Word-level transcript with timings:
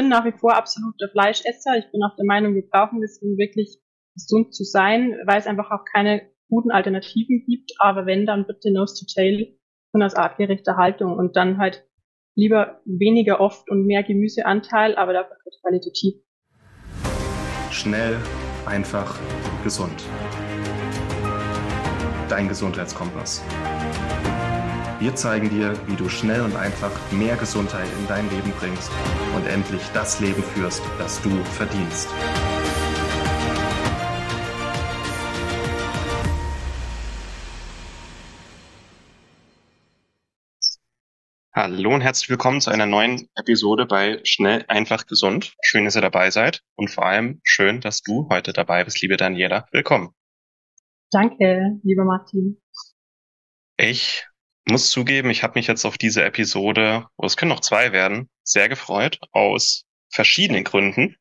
bin 0.00 0.08
nach 0.08 0.24
wie 0.24 0.32
vor 0.32 0.56
absoluter 0.56 1.10
Fleischesser. 1.10 1.76
Ich 1.76 1.90
bin 1.92 2.02
auch 2.02 2.16
der 2.16 2.24
Meinung, 2.24 2.54
wir 2.54 2.66
brauchen 2.66 3.02
das, 3.02 3.20
um 3.20 3.36
wirklich 3.36 3.78
gesund 4.14 4.54
zu 4.54 4.64
sein, 4.64 5.14
weil 5.26 5.38
es 5.38 5.46
einfach 5.46 5.70
auch 5.70 5.84
keine 5.84 6.22
guten 6.48 6.70
Alternativen 6.70 7.44
gibt. 7.46 7.72
Aber 7.78 8.06
wenn, 8.06 8.24
dann 8.24 8.46
bitte 8.46 8.72
Nose 8.72 8.94
to 8.98 9.12
Tail 9.14 9.58
und 9.92 10.02
aus 10.02 10.14
artgerechter 10.14 10.78
Haltung 10.78 11.12
und 11.18 11.36
dann 11.36 11.58
halt 11.58 11.86
lieber 12.34 12.80
weniger 12.86 13.40
oft 13.40 13.70
und 13.70 13.84
mehr 13.84 14.02
Gemüseanteil, 14.02 14.96
aber 14.96 15.12
dafür 15.12 15.36
qualitativ. 15.60 16.14
Schnell, 17.70 18.16
einfach, 18.64 19.18
gesund. 19.62 20.02
Dein 22.30 22.48
Gesundheitskompass. 22.48 23.44
Wir 25.00 25.14
zeigen 25.14 25.48
dir, 25.48 25.74
wie 25.88 25.96
du 25.96 26.10
schnell 26.10 26.42
und 26.42 26.54
einfach 26.54 26.90
mehr 27.10 27.34
Gesundheit 27.34 27.88
in 27.98 28.06
dein 28.06 28.28
Leben 28.28 28.52
bringst 28.58 28.90
und 29.34 29.46
endlich 29.46 29.80
das 29.94 30.20
Leben 30.20 30.42
führst, 30.42 30.82
das 30.98 31.22
du 31.22 31.30
verdienst. 31.42 32.06
Hallo 41.54 41.94
und 41.94 42.02
herzlich 42.02 42.28
willkommen 42.28 42.60
zu 42.60 42.68
einer 42.70 42.84
neuen 42.84 43.26
Episode 43.36 43.86
bei 43.86 44.20
Schnell, 44.24 44.66
einfach, 44.68 45.06
gesund. 45.06 45.54
Schön, 45.62 45.86
dass 45.86 45.96
ihr 45.96 46.02
dabei 46.02 46.30
seid 46.30 46.60
und 46.76 46.90
vor 46.90 47.06
allem 47.06 47.40
schön, 47.42 47.80
dass 47.80 48.02
du 48.02 48.28
heute 48.30 48.52
dabei 48.52 48.84
bist, 48.84 49.00
liebe 49.00 49.16
Daniela. 49.16 49.66
Willkommen. 49.72 50.10
Danke, 51.10 51.80
lieber 51.84 52.04
Martin. 52.04 52.60
Ich 53.78 54.26
muss 54.66 54.90
zugeben, 54.90 55.30
ich 55.30 55.42
habe 55.42 55.58
mich 55.58 55.66
jetzt 55.66 55.84
auf 55.84 55.98
diese 55.98 56.22
Episode, 56.22 57.06
oh, 57.16 57.26
es 57.26 57.36
können 57.36 57.50
noch 57.50 57.60
zwei 57.60 57.92
werden, 57.92 58.28
sehr 58.42 58.68
gefreut, 58.68 59.18
aus 59.32 59.84
verschiedenen 60.10 60.64
Gründen. 60.64 61.16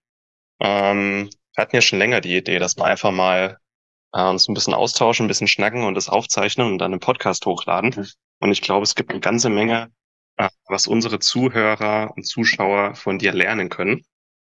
Ähm, 0.59 1.29
wir 1.55 1.61
hatten 1.61 1.75
ja 1.75 1.81
schon 1.81 1.99
länger 1.99 2.21
die 2.21 2.35
Idee, 2.35 2.59
dass 2.59 2.77
wir 2.77 2.85
einfach 2.85 3.11
mal 3.11 3.57
äh, 4.13 4.23
uns 4.23 4.47
ein 4.47 4.53
bisschen 4.53 4.73
austauschen, 4.73 5.25
ein 5.25 5.27
bisschen 5.27 5.47
schnacken 5.47 5.83
und 5.83 5.95
das 5.95 6.09
aufzeichnen 6.09 6.67
und 6.67 6.77
dann 6.79 6.93
im 6.93 6.99
Podcast 6.99 7.45
hochladen. 7.45 7.93
Mhm. 7.95 8.07
Und 8.39 8.51
ich 8.51 8.61
glaube, 8.61 8.83
es 8.83 8.95
gibt 8.95 9.11
eine 9.11 9.19
ganze 9.19 9.49
Menge, 9.49 9.91
äh, 10.37 10.49
was 10.67 10.87
unsere 10.87 11.19
Zuhörer 11.19 12.11
und 12.15 12.25
Zuschauer 12.25 12.95
von 12.95 13.19
dir 13.19 13.33
lernen 13.33 13.69
können. 13.69 14.03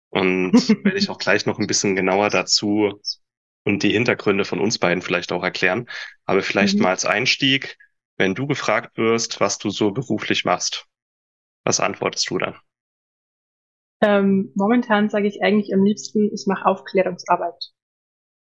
Und 0.10 0.54
werde 0.84 0.98
ich 0.98 1.10
auch 1.10 1.18
gleich 1.18 1.46
noch 1.46 1.60
ein 1.60 1.68
bisschen 1.68 1.96
genauer 1.96 2.30
dazu 2.30 3.00
und 3.64 3.84
die 3.84 3.92
Hintergründe 3.92 4.46
von 4.46 4.60
uns 4.60 4.80
beiden 4.80 5.02
vielleicht 5.02 5.32
auch 5.32 5.44
erklären. 5.44 5.90
Aber 6.26 6.42
vielleicht 6.42 6.78
mhm. 6.78 6.84
mal 6.84 6.90
als 6.90 7.06
Einstieg, 7.06 7.78
wenn 8.20 8.36
du 8.36 8.46
gefragt 8.46 8.98
wirst, 8.98 9.40
was 9.40 9.58
du 9.58 9.70
so 9.72 9.92
beruflich 9.92 10.44
machst, 10.46 10.86
was 11.66 11.80
antwortest 11.80 12.30
du 12.30 12.38
dann? 12.38 12.56
Ähm, 14.02 14.52
momentan 14.56 15.10
sage 15.10 15.28
ich 15.28 15.42
eigentlich 15.42 15.74
am 15.74 15.84
liebsten, 15.84 16.30
ich 16.34 16.46
mache 16.46 16.66
Aufklärungsarbeit. 16.66 17.72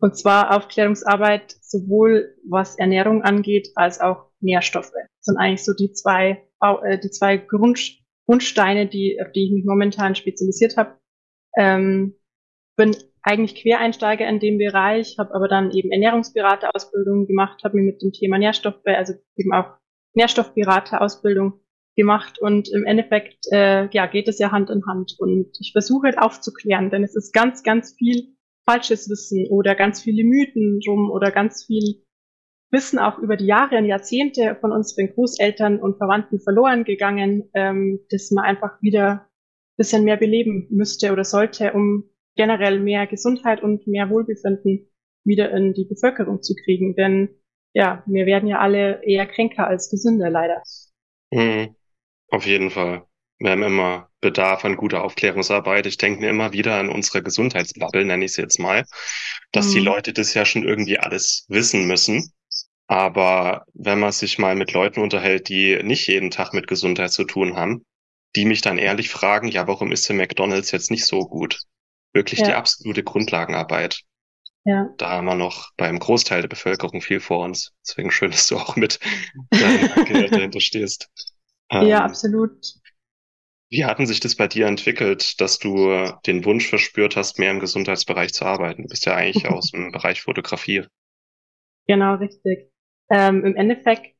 Und 0.00 0.16
zwar 0.16 0.56
Aufklärungsarbeit 0.56 1.52
sowohl 1.60 2.36
was 2.48 2.76
Ernährung 2.76 3.22
angeht, 3.22 3.68
als 3.76 4.00
auch 4.00 4.32
Nährstoffe. 4.40 4.90
Das 4.90 5.24
sind 5.24 5.38
eigentlich 5.38 5.64
so 5.64 5.72
die 5.74 5.92
zwei, 5.92 6.48
äh, 6.60 6.98
die 6.98 7.10
zwei 7.10 7.36
Grund, 7.36 7.98
Grundsteine, 8.26 8.88
die, 8.88 9.20
auf 9.24 9.30
die 9.32 9.46
ich 9.46 9.52
mich 9.52 9.64
momentan 9.64 10.16
spezialisiert 10.16 10.76
habe. 10.76 10.98
Ähm, 11.56 12.16
bin 12.76 12.96
eigentlich 13.22 13.54
Quereinsteiger 13.54 14.28
in 14.28 14.40
dem 14.40 14.58
Bereich, 14.58 15.16
habe 15.18 15.34
aber 15.34 15.48
dann 15.48 15.70
eben 15.70 15.92
Ernährungsberaterausbildung 15.92 17.26
gemacht, 17.26 17.62
habe 17.64 17.76
mir 17.76 17.84
mit 17.84 18.02
dem 18.02 18.12
Thema 18.12 18.38
Nährstoffe, 18.38 18.84
also 18.84 19.14
eben 19.36 19.52
auch 19.52 19.76
Nährstoffberaterausbildung 20.14 21.60
gemacht 21.96 22.40
und 22.40 22.68
im 22.72 22.84
Endeffekt 22.84 23.46
äh, 23.52 23.88
ja 23.90 24.06
geht 24.06 24.28
es 24.28 24.38
ja 24.38 24.50
Hand 24.50 24.70
in 24.70 24.84
Hand. 24.86 25.14
Und 25.18 25.56
ich 25.60 25.72
versuche 25.72 26.06
halt 26.06 26.18
aufzuklären, 26.18 26.90
denn 26.90 27.04
es 27.04 27.14
ist 27.14 27.32
ganz 27.32 27.62
ganz 27.62 27.94
viel 27.96 28.34
falsches 28.68 29.08
Wissen 29.08 29.46
oder 29.50 29.74
ganz 29.74 30.02
viele 30.02 30.24
Mythen 30.24 30.80
rum 30.86 31.10
oder 31.10 31.30
ganz 31.30 31.64
viel 31.64 32.04
Wissen 32.70 32.98
auch 32.98 33.18
über 33.18 33.36
die 33.36 33.46
Jahre 33.46 33.76
und 33.76 33.84
Jahrzehnte 33.84 34.56
von 34.60 34.72
unseren 34.72 35.12
Großeltern 35.12 35.78
und 35.78 35.98
Verwandten 35.98 36.40
verloren 36.40 36.84
gegangen, 36.84 37.50
ähm, 37.54 38.00
das 38.10 38.30
man 38.30 38.44
einfach 38.44 38.80
wieder 38.80 39.28
bisschen 39.76 40.04
mehr 40.04 40.16
beleben 40.16 40.66
müsste 40.70 41.12
oder 41.12 41.24
sollte, 41.24 41.72
um 41.72 42.04
generell 42.36 42.80
mehr 42.80 43.06
Gesundheit 43.06 43.62
und 43.62 43.86
mehr 43.86 44.10
Wohlbefinden 44.10 44.90
wieder 45.24 45.50
in 45.52 45.74
die 45.74 45.84
Bevölkerung 45.84 46.42
zu 46.42 46.54
kriegen. 46.54 46.94
Denn 46.94 47.28
ja, 47.74 48.02
wir 48.06 48.26
werden 48.26 48.48
ja 48.48 48.58
alle 48.58 49.02
eher 49.04 49.26
kränker 49.26 49.66
als 49.66 49.90
gesünder, 49.90 50.30
leider. 50.30 50.62
Mhm. 51.30 51.74
Auf 52.28 52.46
jeden 52.46 52.70
Fall. 52.70 53.04
Wir 53.38 53.50
haben 53.50 53.62
immer 53.62 54.08
Bedarf 54.20 54.64
an 54.64 54.76
guter 54.76 55.02
Aufklärungsarbeit. 55.02 55.86
Ich 55.86 55.98
denke 55.98 56.20
mir 56.20 56.30
immer 56.30 56.52
wieder 56.52 56.78
an 56.78 56.88
unsere 56.88 57.22
Gesundheitsbubble, 57.22 58.04
nenne 58.04 58.24
ich 58.24 58.32
es 58.32 58.36
jetzt 58.36 58.58
mal, 58.58 58.84
dass 59.50 59.68
mhm. 59.68 59.72
die 59.72 59.80
Leute 59.80 60.12
das 60.12 60.32
ja 60.34 60.44
schon 60.44 60.62
irgendwie 60.62 60.98
alles 60.98 61.44
wissen 61.48 61.86
müssen. 61.86 62.32
Aber 62.86 63.64
wenn 63.74 63.98
man 63.98 64.12
sich 64.12 64.38
mal 64.38 64.54
mit 64.54 64.72
Leuten 64.72 65.00
unterhält, 65.00 65.48
die 65.48 65.82
nicht 65.82 66.06
jeden 66.08 66.30
Tag 66.30 66.52
mit 66.52 66.66
Gesundheit 66.66 67.10
zu 67.10 67.24
tun 67.24 67.56
haben, 67.56 67.84
die 68.36 68.44
mich 68.44 68.60
dann 68.60 68.78
ehrlich 68.78 69.10
fragen, 69.10 69.48
ja, 69.48 69.66
warum 69.66 69.92
ist 69.92 70.08
der 70.08 70.16
McDonald's 70.16 70.70
jetzt 70.70 70.90
nicht 70.90 71.06
so 71.06 71.20
gut? 71.20 71.62
Wirklich 72.12 72.40
ja. 72.40 72.46
die 72.46 72.54
absolute 72.54 73.02
Grundlagenarbeit. 73.02 74.02
Ja. 74.64 74.94
Da 74.96 75.10
haben 75.10 75.24
wir 75.24 75.34
noch 75.34 75.70
beim 75.76 75.98
Großteil 75.98 76.42
der 76.42 76.48
Bevölkerung 76.48 77.00
viel 77.00 77.20
vor 77.20 77.44
uns. 77.44 77.72
Deswegen 77.86 78.10
schön, 78.10 78.30
dass 78.30 78.46
du 78.46 78.56
auch 78.56 78.76
mit 78.76 79.00
deinem 79.50 80.30
dahinter 80.30 80.60
stehst. 80.60 81.08
Ähm, 81.70 81.86
ja, 81.86 82.04
absolut. 82.04 82.74
Wie 83.70 83.84
hatten 83.84 84.06
sich 84.06 84.20
das 84.20 84.36
bei 84.36 84.46
dir 84.48 84.66
entwickelt, 84.66 85.40
dass 85.40 85.58
du 85.58 86.12
den 86.26 86.44
Wunsch 86.44 86.68
verspürt 86.68 87.16
hast, 87.16 87.38
mehr 87.38 87.50
im 87.50 87.58
Gesundheitsbereich 87.58 88.34
zu 88.34 88.44
arbeiten? 88.44 88.82
Du 88.82 88.88
bist 88.88 89.06
ja 89.06 89.14
eigentlich 89.14 89.48
aus 89.48 89.70
dem 89.70 89.90
Bereich 89.92 90.20
Fotografie. 90.20 90.84
Genau, 91.86 92.14
richtig. 92.16 92.70
Ähm, 93.10 93.44
Im 93.44 93.56
Endeffekt 93.56 94.14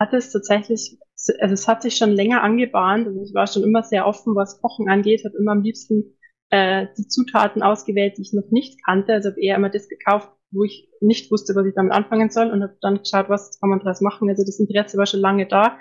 hat 0.00 0.12
es 0.14 0.30
tatsächlich, 0.30 0.96
also 1.40 1.52
es 1.52 1.66
hat 1.66 1.82
sich 1.82 1.96
schon 1.96 2.10
länger 2.10 2.42
angebahnt. 2.42 3.06
Also 3.08 3.20
ich 3.22 3.34
war 3.34 3.46
schon 3.46 3.64
immer 3.64 3.82
sehr 3.82 4.06
offen, 4.06 4.34
was 4.34 4.60
Kochen 4.60 4.88
angeht, 4.88 5.24
habe 5.24 5.36
immer 5.36 5.52
am 5.52 5.62
liebsten 5.62 6.17
äh, 6.50 6.86
die 6.96 7.06
Zutaten 7.08 7.62
ausgewählt, 7.62 8.16
die 8.16 8.22
ich 8.22 8.32
noch 8.32 8.50
nicht 8.50 8.84
kannte. 8.84 9.12
Also 9.12 9.30
habe 9.30 9.40
eher 9.40 9.56
immer 9.56 9.70
das 9.70 9.88
gekauft, 9.88 10.30
wo 10.50 10.64
ich 10.64 10.88
nicht 11.00 11.30
wusste, 11.30 11.54
was 11.54 11.66
ich 11.66 11.74
damit 11.74 11.92
anfangen 11.92 12.30
soll 12.30 12.50
und 12.50 12.62
habe 12.62 12.76
dann 12.80 12.98
geschaut, 12.98 13.28
was 13.28 13.58
kann 13.60 13.70
man 13.70 13.80
daraus 13.80 14.00
machen. 14.00 14.28
Also 14.28 14.44
das 14.44 14.58
Interesse 14.58 14.96
war 14.96 15.06
schon 15.06 15.20
lange 15.20 15.46
da. 15.46 15.78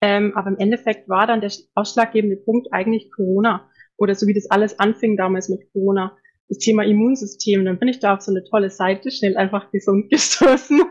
Ähm, 0.00 0.32
aber 0.36 0.48
im 0.48 0.58
Endeffekt 0.58 1.08
war 1.08 1.26
dann 1.26 1.40
der 1.40 1.50
ausschlaggebende 1.74 2.36
Punkt 2.36 2.68
eigentlich 2.72 3.10
Corona 3.10 3.68
oder 3.96 4.14
so 4.14 4.26
wie 4.26 4.34
das 4.34 4.50
alles 4.50 4.78
anfing 4.78 5.16
damals 5.16 5.48
mit 5.48 5.72
Corona. 5.72 6.16
Das 6.48 6.58
Thema 6.58 6.84
Immunsystem, 6.84 7.64
dann 7.64 7.78
bin 7.78 7.88
ich 7.88 8.00
da 8.00 8.14
auf 8.14 8.20
so 8.20 8.30
eine 8.30 8.44
tolle 8.44 8.68
Seite, 8.68 9.10
schnell 9.10 9.36
einfach 9.36 9.70
gesund 9.70 10.10
gestoßen 10.10 10.82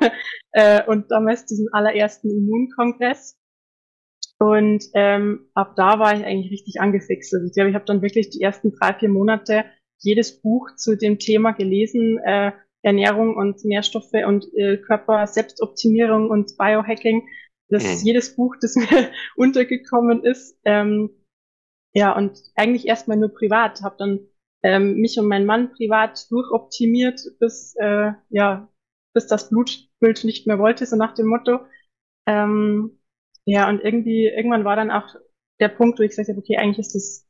äh, 0.54 0.84
und 0.88 1.12
damals 1.12 1.46
diesen 1.46 1.68
allerersten 1.72 2.30
Immunkongress 2.30 3.38
und 4.52 4.84
ähm, 4.94 5.48
ab 5.54 5.76
da 5.76 6.00
war 6.00 6.18
ich 6.18 6.26
eigentlich 6.26 6.52
richtig 6.52 6.82
angefixt. 6.82 7.34
Also 7.34 7.46
ich 7.46 7.54
glaube, 7.54 7.70
ich 7.70 7.76
habe 7.76 7.86
dann 7.86 8.02
wirklich 8.02 8.30
die 8.30 8.42
ersten 8.42 8.72
drei, 8.72 8.94
vier 8.94 9.10
Monate 9.10 9.66
jedes 10.00 10.42
Buch 10.42 10.76
zu 10.76 10.98
dem 10.98 11.20
Thema 11.20 11.52
gelesen, 11.52 12.20
äh, 12.20 12.52
Ernährung 12.82 13.36
und 13.38 13.64
Nährstoffe 13.64 14.14
und 14.28 14.46
äh, 14.56 14.78
Körper 14.78 15.26
Selbstoptimierung 15.28 16.30
und 16.30 16.58
Biohacking. 16.58 17.28
Das 17.70 17.84
mhm. 17.84 18.06
jedes 18.06 18.36
Buch, 18.36 18.56
das 18.60 18.76
mir 18.76 19.12
untergekommen 19.36 20.24
ist. 20.24 20.60
Ähm, 20.66 21.12
ja, 21.94 22.16
und 22.16 22.38
eigentlich 22.56 22.88
erstmal 22.88 23.18
nur 23.18 23.34
privat. 23.34 23.82
Habe 23.82 23.96
dann 23.98 24.20
ähm, 24.64 24.96
mich 24.98 25.18
und 25.20 25.28
meinen 25.28 25.46
Mann 25.46 25.72
privat 25.72 26.30
durchoptimiert, 26.32 27.22
bis 27.40 27.76
äh, 27.80 28.12
ja, 28.30 28.70
bis 29.14 29.28
das 29.28 29.50
Blutbild 29.50 30.24
nicht 30.24 30.48
mehr 30.48 30.60
wollte, 30.60 30.86
so 30.86 30.96
nach 30.96 31.14
dem 31.14 31.28
Motto. 31.28 31.60
Ähm, 32.26 33.00
ja, 33.46 33.70
und 33.70 33.82
irgendwie, 33.82 34.28
irgendwann 34.28 34.66
war 34.66 34.76
dann 34.76 34.92
auch 34.92 35.08
der 35.60 35.70
Punkt, 35.70 36.00
wo 36.00 36.04
ich 36.04 36.10
gesagt 36.10 36.30
habe, 36.30 36.40
okay, 36.40 36.58
eigentlich 36.58 36.80
ist 36.80 36.96
das, 36.96 37.28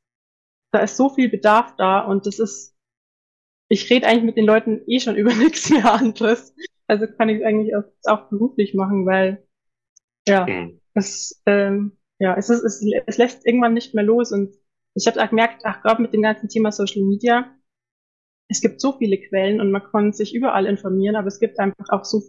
da 0.72 0.79
ist 0.79 0.97
so 0.97 1.09
viel 1.09 1.29
Bedarf 1.29 1.75
da 1.75 2.01
und 2.01 2.25
das 2.25 2.39
ist, 2.39 2.75
ich 3.69 3.89
rede 3.89 4.07
eigentlich 4.07 4.24
mit 4.24 4.38
den 4.38 4.45
Leuten 4.45 4.81
eh 4.88 5.00
schon 5.00 5.15
über 5.18 5.33
nichts 5.33 5.69
mehr 5.69 5.92
anderes. 5.92 6.56
Also 6.88 7.07
kann 7.07 7.30
ich 7.30 7.39
es 7.39 7.45
eigentlich 7.45 7.75
auch, 7.75 7.83
auch 8.06 8.30
beruflich 8.30 8.74
machen, 8.74 9.06
weil 9.06 9.48
ja, 10.27 10.45
mhm. 10.45 10.80
es, 10.94 11.42
ähm, 11.45 11.98
ja, 12.19 12.36
es, 12.38 12.50
ist, 12.50 12.63
es, 12.63 12.86
es 13.07 13.18
lässt 13.18 13.45
irgendwann 13.45 13.74
nicht 13.74 13.94
mehr 13.94 14.04
los 14.04 14.31
und 14.31 14.54
ich 14.95 15.07
habe 15.07 15.21
auch 15.21 15.30
gemerkt, 15.30 15.62
ach, 15.66 15.81
gerade 15.81 16.01
mit 16.01 16.13
dem 16.13 16.21
ganzen 16.21 16.50
Thema 16.50 16.71
Social 16.71 17.01
Media, 17.04 17.51
es 18.48 18.62
gibt 18.62 18.80
so 18.80 18.94
viele 18.94 19.18
Quellen 19.18 19.59
und 19.59 19.71
man 19.71 19.83
kann 19.83 20.13
sich 20.13 20.36
überall 20.36 20.68
informieren, 20.68 21.16
aber 21.16 21.27
es 21.27 21.39
gibt 21.39 21.59
einfach 21.59 21.89
auch 21.89 22.06
so 22.06 22.21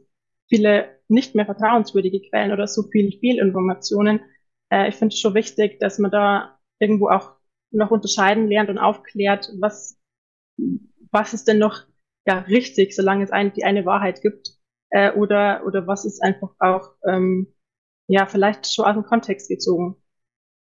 viele 0.49 0.94
nicht 1.09 1.35
mehr 1.35 1.47
vertrauenswürdige 1.47 2.21
Quellen 2.29 2.53
oder 2.53 2.67
so 2.67 2.83
viele 2.91 3.17
Fehlinformationen. 3.19 4.21
Äh, 4.71 4.89
ich 4.89 4.97
finde 4.97 5.15
es 5.15 5.21
schon 5.21 5.35
wichtig, 5.35 5.79
dass 5.81 5.99
man 5.99 6.11
da 6.11 6.59
irgendwo 6.79 7.09
auch 7.09 7.33
noch 7.71 7.91
unterscheiden 7.91 8.49
lernt 8.49 8.71
und 8.71 8.79
aufklärt, 8.79 9.51
was, 9.61 9.99
was 11.11 11.35
ist 11.35 11.49
denn 11.49 11.59
noch 11.59 11.85
ja, 12.27 12.39
richtig, 12.41 12.95
solange 12.95 13.25
es 13.25 13.31
ein, 13.31 13.53
die 13.53 13.65
eine 13.65 13.85
Wahrheit 13.85 14.23
gibt, 14.23 14.57
äh, 14.91 15.13
oder, 15.13 15.65
oder 15.67 15.87
was 15.87 16.05
ist 16.05 16.23
einfach 16.23 16.51
auch 16.59 16.95
ähm, 17.07 17.55
ja, 18.07 18.27
vielleicht 18.27 18.73
schon 18.73 18.85
aus 18.85 18.95
dem 18.95 19.05
Kontext 19.05 19.49
gezogen. 19.49 19.97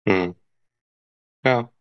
Hm. 0.08 0.36
Ja. 1.44 1.72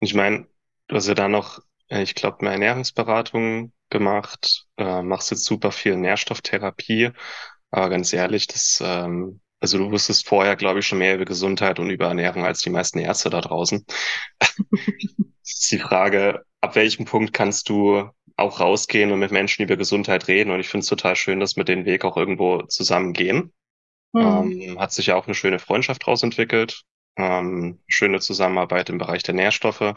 Ich 0.00 0.14
meine, 0.14 0.46
du 0.88 0.96
hast 0.96 1.08
ja 1.08 1.14
da 1.14 1.28
noch, 1.28 1.60
äh, 1.88 2.02
ich 2.02 2.14
glaube, 2.14 2.40
eine 2.40 2.52
Ernährungsberatung 2.52 3.72
gemacht, 3.90 4.66
äh, 4.76 5.02
machst 5.02 5.30
jetzt 5.30 5.44
super 5.44 5.72
viel 5.72 5.96
Nährstofftherapie, 5.96 7.10
aber 7.70 7.88
ganz 7.88 8.12
ehrlich, 8.12 8.46
das, 8.46 8.82
ähm, 8.84 9.40
also 9.60 9.78
du 9.78 9.90
wusstest 9.90 10.26
vorher, 10.26 10.56
glaube 10.56 10.80
ich, 10.80 10.86
schon 10.86 10.98
mehr 10.98 11.14
über 11.14 11.24
Gesundheit 11.24 11.78
und 11.78 11.90
über 11.90 12.06
Ernährung 12.06 12.44
als 12.44 12.60
die 12.60 12.70
meisten 12.70 12.98
Ärzte 12.98 13.30
da 13.30 13.40
draußen. 13.40 13.84
ist 15.42 15.70
die 15.70 15.78
Frage, 15.78 16.42
ab 16.60 16.74
welchem 16.76 17.04
Punkt 17.04 17.32
kannst 17.32 17.68
du 17.68 18.08
auch 18.36 18.60
rausgehen 18.60 19.12
und 19.12 19.18
mit 19.18 19.32
Menschen 19.32 19.62
über 19.62 19.76
Gesundheit 19.76 20.28
reden? 20.28 20.50
Und 20.50 20.60
ich 20.60 20.68
finde 20.68 20.82
es 20.82 20.88
total 20.88 21.14
schön, 21.16 21.40
dass 21.40 21.56
wir 21.56 21.64
den 21.64 21.84
Weg 21.84 22.04
auch 22.04 22.16
irgendwo 22.16 22.62
zusammen 22.62 23.12
gehen. 23.12 23.52
Mhm. 24.12 24.20
Ähm, 24.72 24.80
hat 24.80 24.92
sich 24.92 25.06
ja 25.06 25.16
auch 25.16 25.26
eine 25.26 25.34
schöne 25.34 25.58
Freundschaft 25.58 26.02
daraus 26.02 26.22
entwickelt, 26.22 26.82
ähm, 27.16 27.80
schöne 27.86 28.20
Zusammenarbeit 28.20 28.88
im 28.88 28.98
Bereich 28.98 29.22
der 29.22 29.34
Nährstoffe. 29.34 29.94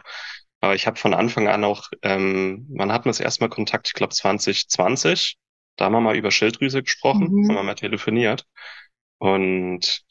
Aber 0.59 0.75
ich 0.75 0.87
habe 0.87 0.97
von 0.97 1.13
Anfang 1.13 1.47
an 1.47 1.63
auch, 1.63 1.89
ähm, 2.03 2.67
man 2.69 2.91
hat 2.91 3.05
mir 3.05 3.09
das 3.09 3.19
erstmal 3.19 3.49
Kontakt, 3.49 3.87
ich 3.87 3.93
glaube 3.93 4.13
2020, 4.13 5.37
da 5.75 5.85
haben 5.85 5.93
wir 5.93 6.01
mal 6.01 6.15
über 6.15 6.31
Schilddrüse 6.31 6.83
gesprochen, 6.83 7.29
mhm. 7.31 7.49
haben 7.49 7.55
wir 7.55 7.63
mal 7.63 7.75
telefoniert. 7.75 8.45
Und 9.17 10.03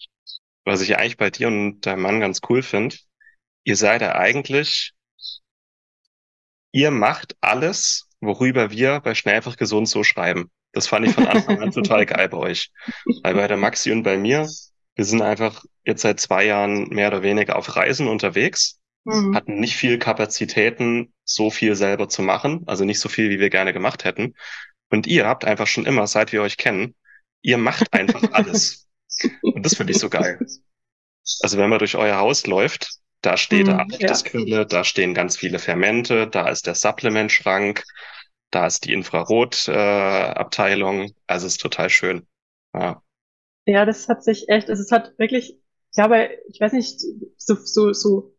was 0.64 0.80
ich 0.80 0.96
eigentlich 0.96 1.16
bei 1.16 1.30
dir 1.30 1.48
und 1.48 1.80
deinem 1.80 2.02
Mann 2.02 2.20
ganz 2.20 2.40
cool 2.48 2.62
finde, 2.62 2.96
ihr 3.64 3.76
seid 3.76 4.00
ja 4.00 4.14
eigentlich, 4.14 4.92
ihr 6.72 6.90
macht 6.90 7.36
alles, 7.40 8.08
worüber 8.20 8.70
wir 8.70 9.00
bei 9.00 9.14
Schnell 9.14 9.36
einfach 9.36 9.56
gesund 9.56 9.88
so 9.88 10.04
schreiben. 10.04 10.50
Das 10.72 10.86
fand 10.86 11.06
ich 11.06 11.14
von 11.14 11.26
Anfang 11.26 11.60
an 11.60 11.70
total 11.72 12.06
geil 12.06 12.28
bei 12.28 12.38
euch. 12.38 12.70
Weil 13.22 13.34
bei 13.34 13.46
der 13.46 13.56
Maxi 13.56 13.92
und 13.92 14.02
bei 14.02 14.16
mir, 14.16 14.48
wir 14.94 15.04
sind 15.04 15.22
einfach 15.22 15.64
jetzt 15.84 16.02
seit 16.02 16.20
zwei 16.20 16.44
Jahren 16.44 16.88
mehr 16.88 17.08
oder 17.08 17.22
weniger 17.22 17.56
auf 17.56 17.76
Reisen 17.76 18.08
unterwegs, 18.08 18.80
mhm. 19.04 19.34
hatten 19.34 19.60
nicht 19.60 19.76
viel 19.76 19.98
Kapazitäten, 19.98 21.12
so 21.24 21.50
viel 21.50 21.74
selber 21.76 22.08
zu 22.08 22.22
machen, 22.22 22.62
also 22.66 22.84
nicht 22.84 23.00
so 23.00 23.08
viel, 23.08 23.30
wie 23.30 23.40
wir 23.40 23.50
gerne 23.50 23.72
gemacht 23.72 24.04
hätten. 24.04 24.34
Und 24.92 25.06
ihr 25.06 25.26
habt 25.26 25.46
einfach 25.46 25.66
schon 25.66 25.86
immer, 25.86 26.06
seit 26.06 26.32
wir 26.32 26.42
euch 26.42 26.58
kennen, 26.58 26.94
ihr 27.40 27.56
macht 27.56 27.94
einfach 27.94 28.22
alles. 28.32 28.86
Und 29.40 29.64
das 29.64 29.76
finde 29.76 29.92
ich 29.92 29.98
so 29.98 30.10
geil. 30.10 30.38
Also 31.40 31.56
wenn 31.56 31.70
man 31.70 31.78
durch 31.78 31.96
euer 31.96 32.18
Haus 32.18 32.46
läuft, 32.46 32.98
da 33.22 33.38
steht 33.38 33.68
mhm, 33.68 33.80
Achtesquelle, 33.80 34.50
ja. 34.50 34.64
da 34.64 34.84
stehen 34.84 35.14
ganz 35.14 35.38
viele 35.38 35.58
Fermente, 35.58 36.28
da 36.28 36.48
ist 36.48 36.66
der 36.66 36.74
Supplementschrank, 36.74 37.84
da 38.50 38.66
ist 38.66 38.84
die 38.84 38.92
Infrarotabteilung. 38.92 41.04
Äh, 41.04 41.12
also 41.26 41.46
es 41.46 41.54
ist 41.54 41.62
total 41.62 41.88
schön. 41.88 42.26
Ja. 42.74 43.02
ja, 43.64 43.86
das 43.86 44.08
hat 44.08 44.22
sich 44.22 44.48
echt, 44.48 44.68
also 44.68 44.82
es 44.82 44.92
hat 44.92 45.18
wirklich, 45.18 45.52
ich 45.52 45.94
glaube, 45.94 46.28
ich 46.48 46.60
weiß 46.60 46.74
nicht, 46.74 47.00
so, 47.38 47.54
so, 47.54 47.94
so 47.94 48.31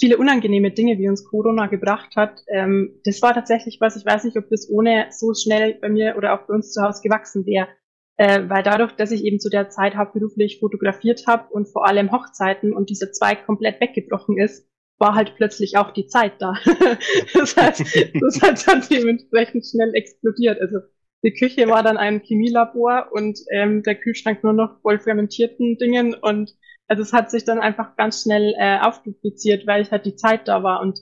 viele 0.00 0.16
unangenehme 0.16 0.70
Dinge, 0.70 0.98
wie 0.98 1.08
uns 1.08 1.24
Corona 1.24 1.66
gebracht 1.66 2.16
hat. 2.16 2.42
Ähm, 2.48 3.00
das 3.04 3.20
war 3.22 3.34
tatsächlich 3.34 3.80
was, 3.80 3.96
ich 3.96 4.06
weiß 4.06 4.24
nicht, 4.24 4.36
ob 4.38 4.48
das 4.48 4.68
ohne 4.70 5.08
so 5.10 5.34
schnell 5.34 5.74
bei 5.74 5.90
mir 5.90 6.14
oder 6.16 6.32
auch 6.34 6.46
bei 6.46 6.54
uns 6.54 6.72
zu 6.72 6.82
Hause 6.82 7.02
gewachsen 7.02 7.44
wäre. 7.46 7.68
Äh, 8.16 8.48
weil 8.48 8.62
dadurch, 8.62 8.92
dass 8.92 9.12
ich 9.12 9.24
eben 9.24 9.38
zu 9.38 9.50
der 9.50 9.68
Zeit 9.68 9.96
hauptberuflich 9.96 10.58
fotografiert 10.58 11.26
habe 11.26 11.52
und 11.52 11.68
vor 11.68 11.86
allem 11.86 12.12
Hochzeiten 12.12 12.72
und 12.72 12.90
dieser 12.90 13.12
Zweig 13.12 13.46
komplett 13.46 13.80
weggebrochen 13.80 14.38
ist, 14.38 14.66
war 14.98 15.14
halt 15.14 15.34
plötzlich 15.36 15.76
auch 15.76 15.90
die 15.92 16.06
Zeit 16.06 16.34
da. 16.38 16.54
das 17.34 17.56
heißt, 17.56 17.80
das 18.20 18.42
hat 18.42 18.68
dann 18.68 18.82
dementsprechend 18.90 19.66
schnell 19.66 19.94
explodiert. 19.94 20.60
Also 20.60 20.80
die 21.22 21.32
Küche 21.32 21.68
war 21.68 21.82
dann 21.82 21.96
ein 21.96 22.20
Chemielabor 22.20 23.08
und 23.12 23.38
ähm, 23.50 23.82
der 23.82 23.94
Kühlschrank 23.94 24.42
nur 24.44 24.52
noch 24.54 24.80
voll 24.80 24.98
fermentierten 24.98 25.76
Dingen 25.78 26.14
und 26.14 26.54
also 26.90 27.02
es 27.02 27.12
hat 27.12 27.30
sich 27.30 27.44
dann 27.44 27.60
einfach 27.60 27.96
ganz 27.96 28.22
schnell 28.22 28.52
äh, 28.58 28.80
aufdupliziert, 28.80 29.66
weil 29.66 29.80
ich 29.80 29.92
halt 29.92 30.06
die 30.06 30.16
Zeit 30.16 30.48
da 30.48 30.64
war 30.64 30.80
und 30.80 31.00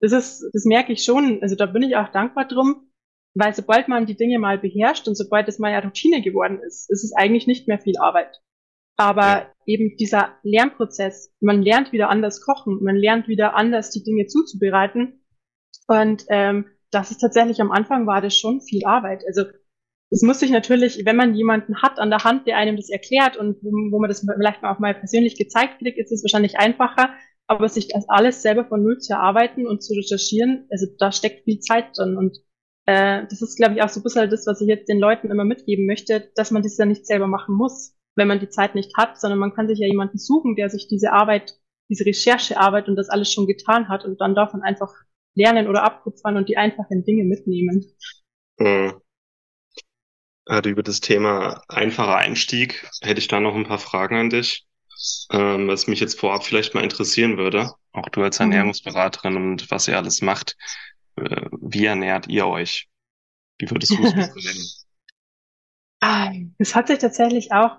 das 0.00 0.12
ist, 0.12 0.50
das 0.52 0.64
merke 0.64 0.92
ich 0.92 1.02
schon, 1.02 1.40
also 1.42 1.56
da 1.56 1.66
bin 1.66 1.82
ich 1.82 1.96
auch 1.96 2.08
dankbar 2.08 2.46
drum, 2.46 2.90
weil 3.34 3.54
sobald 3.54 3.88
man 3.88 4.06
die 4.06 4.16
Dinge 4.16 4.38
mal 4.38 4.58
beherrscht 4.58 5.08
und 5.08 5.14
sobald 5.14 5.48
es 5.48 5.58
mal 5.58 5.72
ja 5.72 5.78
Routine 5.78 6.20
geworden 6.20 6.60
ist, 6.60 6.90
ist 6.90 7.04
es 7.04 7.14
eigentlich 7.14 7.46
nicht 7.46 7.68
mehr 7.68 7.78
viel 7.78 7.98
Arbeit. 7.98 8.40
Aber 8.96 9.22
ja. 9.22 9.52
eben 9.64 9.96
dieser 9.96 10.34
Lernprozess, 10.42 11.34
man 11.40 11.62
lernt 11.62 11.92
wieder 11.92 12.10
anders 12.10 12.42
kochen, 12.42 12.82
man 12.82 12.96
lernt 12.96 13.28
wieder 13.28 13.54
anders 13.54 13.90
die 13.90 14.02
Dinge 14.02 14.26
zuzubereiten. 14.26 15.24
Und 15.86 16.24
ähm, 16.28 16.66
das 16.90 17.10
ist 17.10 17.18
tatsächlich 17.18 17.62
am 17.62 17.72
Anfang 17.72 18.06
war 18.06 18.20
das 18.20 18.36
schon 18.36 18.60
viel 18.60 18.84
Arbeit. 18.84 19.22
Also 19.26 19.44
es 20.10 20.22
muss 20.22 20.40
sich 20.40 20.50
natürlich, 20.50 21.04
wenn 21.04 21.16
man 21.16 21.34
jemanden 21.34 21.82
hat 21.82 21.98
an 21.98 22.10
der 22.10 22.24
Hand, 22.24 22.46
der 22.46 22.56
einem 22.56 22.76
das 22.76 22.90
erklärt 22.90 23.36
und 23.36 23.62
wo, 23.62 23.70
wo 23.92 24.00
man 24.00 24.08
das 24.08 24.20
vielleicht 24.20 24.64
auch 24.64 24.78
mal 24.78 24.94
persönlich 24.94 25.36
gezeigt 25.36 25.78
kriegt, 25.78 25.98
ist 25.98 26.12
es 26.12 26.24
wahrscheinlich 26.24 26.58
einfacher. 26.58 27.14
Aber 27.46 27.68
sich 27.68 27.88
das 27.88 28.08
alles 28.08 28.42
selber 28.42 28.64
von 28.64 28.82
Null 28.82 28.98
zu 28.98 29.12
erarbeiten 29.12 29.66
und 29.66 29.82
zu 29.82 29.94
recherchieren, 29.94 30.66
also 30.70 30.86
da 30.98 31.10
steckt 31.10 31.44
viel 31.44 31.58
Zeit 31.58 31.96
drin. 31.96 32.16
Und 32.16 32.38
äh, 32.86 33.26
das 33.28 33.42
ist, 33.42 33.56
glaube 33.56 33.74
ich, 33.74 33.82
auch 33.82 33.88
so 33.88 34.00
ein 34.00 34.02
bisschen 34.04 34.30
das, 34.30 34.46
was 34.46 34.60
ich 34.60 34.68
jetzt 34.68 34.88
den 34.88 35.00
Leuten 35.00 35.30
immer 35.30 35.44
mitgeben 35.44 35.86
möchte, 35.86 36.30
dass 36.36 36.52
man 36.52 36.62
das 36.62 36.78
ja 36.78 36.86
nicht 36.86 37.06
selber 37.06 37.26
machen 37.26 37.56
muss 37.56 37.96
wenn 38.16 38.28
man 38.28 38.40
die 38.40 38.48
Zeit 38.48 38.74
nicht 38.74 38.96
hat, 38.96 39.18
sondern 39.18 39.38
man 39.38 39.54
kann 39.54 39.68
sich 39.68 39.78
ja 39.78 39.86
jemanden 39.86 40.18
suchen, 40.18 40.56
der 40.56 40.70
sich 40.70 40.88
diese 40.88 41.12
Arbeit, 41.12 41.54
diese 41.88 42.06
Recherchearbeit 42.06 42.88
und 42.88 42.96
das 42.96 43.08
alles 43.08 43.32
schon 43.32 43.46
getan 43.46 43.88
hat 43.88 44.04
und 44.04 44.20
dann 44.20 44.34
davon 44.34 44.62
einfach 44.62 44.92
lernen 45.34 45.68
oder 45.68 45.84
abkupfern 45.84 46.36
und 46.36 46.48
die 46.48 46.56
einfachen 46.56 47.04
Dinge 47.04 47.24
mitnehmen. 47.24 47.86
Mhm. 48.58 49.00
Also 50.50 50.68
über 50.68 50.82
das 50.82 51.00
Thema 51.00 51.62
einfacher 51.68 52.16
Einstieg 52.16 52.84
hätte 53.02 53.20
ich 53.20 53.28
da 53.28 53.38
noch 53.38 53.54
ein 53.54 53.68
paar 53.68 53.78
Fragen 53.78 54.16
an 54.16 54.30
dich, 54.30 54.66
ähm, 55.30 55.68
was 55.68 55.86
mich 55.86 56.00
jetzt 56.00 56.18
vorab 56.18 56.44
vielleicht 56.44 56.74
mal 56.74 56.82
interessieren 56.82 57.38
würde. 57.38 57.70
Auch 57.92 58.08
du 58.08 58.20
als 58.24 58.40
mhm. 58.40 58.46
Ernährungsberaterin 58.46 59.36
und 59.36 59.70
was 59.70 59.86
ihr 59.86 59.96
alles 59.96 60.22
macht. 60.22 60.56
Äh, 61.14 61.46
wie 61.60 61.84
ernährt 61.84 62.26
ihr 62.26 62.48
euch? 62.48 62.88
Wie 63.58 63.70
würdest 63.70 63.92
du 63.92 64.02
es 64.02 64.12
benennen? 64.34 64.66
Ah, 66.00 66.32
es 66.58 66.74
hat 66.74 66.88
sich 66.88 66.98
tatsächlich 66.98 67.52
auch 67.52 67.76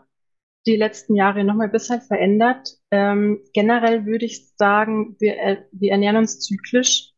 die 0.65 0.77
letzten 0.77 1.15
Jahre 1.15 1.43
nochmal 1.43 1.67
ein 1.67 1.73
bisschen 1.73 1.99
verändert. 1.99 2.77
Ähm, 2.89 3.41
generell 3.51 4.05
würde 4.05 4.23
ich 4.25 4.47
sagen, 4.55 5.17
wir, 5.19 5.37
äh, 5.37 5.65
wir 5.73 5.91
ernähren 5.91 6.15
uns 6.15 6.39
zyklisch. 6.39 7.11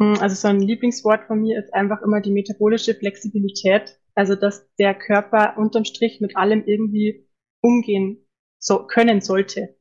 Hm, 0.00 0.18
also 0.18 0.34
so 0.34 0.48
ein 0.48 0.58
Lieblingswort 0.58 1.28
von 1.28 1.42
mir 1.42 1.60
ist 1.60 1.72
einfach 1.72 2.02
immer 2.02 2.20
die 2.20 2.32
metabolische 2.32 2.96
Flexibilität. 2.96 4.00
Also 4.14 4.36
dass 4.36 4.72
der 4.76 4.94
Körper 4.94 5.56
unterm 5.58 5.84
Strich 5.84 6.20
mit 6.20 6.36
allem 6.36 6.64
irgendwie 6.66 7.28
umgehen 7.60 8.26
so 8.58 8.86
können 8.86 9.20
sollte. 9.20 9.76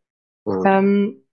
Mhm. 0.46 0.66
Ähm, 0.66 1.26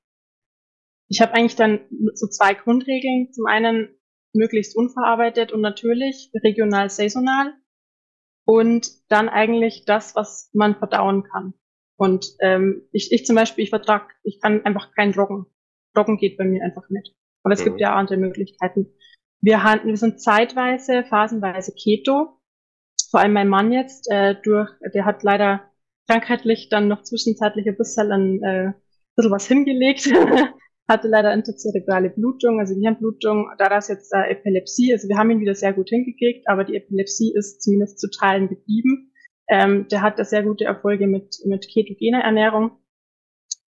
ich 1.08 1.20
habe 1.20 1.34
eigentlich 1.34 1.56
dann 1.56 1.80
so 2.14 2.28
zwei 2.28 2.54
Grundregeln. 2.54 3.32
Zum 3.32 3.46
einen 3.46 3.88
möglichst 4.32 4.76
unverarbeitet 4.76 5.52
und 5.52 5.60
natürlich, 5.60 6.30
regional, 6.44 6.88
saisonal 6.88 7.54
und 8.44 8.88
dann 9.10 9.28
eigentlich 9.28 9.84
das, 9.86 10.14
was 10.14 10.50
man 10.52 10.76
verdauen 10.76 11.24
kann. 11.24 11.54
Und 11.96 12.34
ähm, 12.40 12.88
ich, 12.92 13.12
ich 13.12 13.26
zum 13.26 13.36
Beispiel, 13.36 13.64
ich 13.64 13.70
vertrag, 13.70 14.14
ich 14.22 14.40
kann 14.40 14.64
einfach 14.64 14.92
kein 14.94 15.12
Roggen. 15.12 15.46
Roggen 15.96 16.16
geht 16.16 16.38
bei 16.38 16.44
mir 16.44 16.62
einfach 16.62 16.88
nicht. 16.88 17.14
Aber 17.42 17.52
es 17.52 17.60
mhm. 17.60 17.64
gibt 17.64 17.80
ja 17.80 17.94
andere 17.94 18.16
Möglichkeiten. 18.16 18.94
Wir, 19.42 19.62
hatten, 19.62 19.88
wir 19.88 19.96
sind 19.96 20.20
zeitweise, 20.20 21.04
phasenweise 21.04 21.72
Keto. 21.74 22.39
Vor 23.10 23.20
allem 23.20 23.32
mein 23.32 23.48
Mann 23.48 23.72
jetzt, 23.72 24.10
äh, 24.10 24.36
durch, 24.42 24.70
der 24.94 25.04
hat 25.04 25.22
leider 25.22 25.70
krankheitlich 26.08 26.68
dann 26.68 26.88
noch 26.88 27.02
zwischenzeitlich 27.02 27.66
ein 27.68 27.76
bisschen, 27.76 28.12
ein, 28.12 28.42
äh, 28.42 28.66
ein 28.66 28.74
bisschen 29.16 29.32
was 29.32 29.46
hingelegt. 29.46 30.10
hatte 30.90 31.08
leider 31.08 31.32
interzerebrale 31.32 32.10
Blutung, 32.10 32.58
also 32.58 32.74
Hirnblutung, 32.74 33.48
daraus 33.58 33.88
jetzt 33.88 34.12
äh, 34.12 34.30
Epilepsie. 34.30 34.92
Also 34.92 35.08
wir 35.08 35.16
haben 35.16 35.30
ihn 35.30 35.40
wieder 35.40 35.54
sehr 35.54 35.72
gut 35.72 35.88
hingekriegt, 35.88 36.48
aber 36.48 36.64
die 36.64 36.74
Epilepsie 36.74 37.32
ist 37.32 37.62
zumindest 37.62 38.00
zu 38.00 38.10
Teilen 38.10 38.48
geblieben. 38.48 39.12
Ähm, 39.48 39.86
der 39.88 40.02
hat 40.02 40.18
da 40.18 40.24
sehr 40.24 40.42
gute 40.42 40.64
Erfolge 40.64 41.06
mit, 41.06 41.36
mit 41.44 41.68
ketogener 41.68 42.22
Ernährung. 42.22 42.72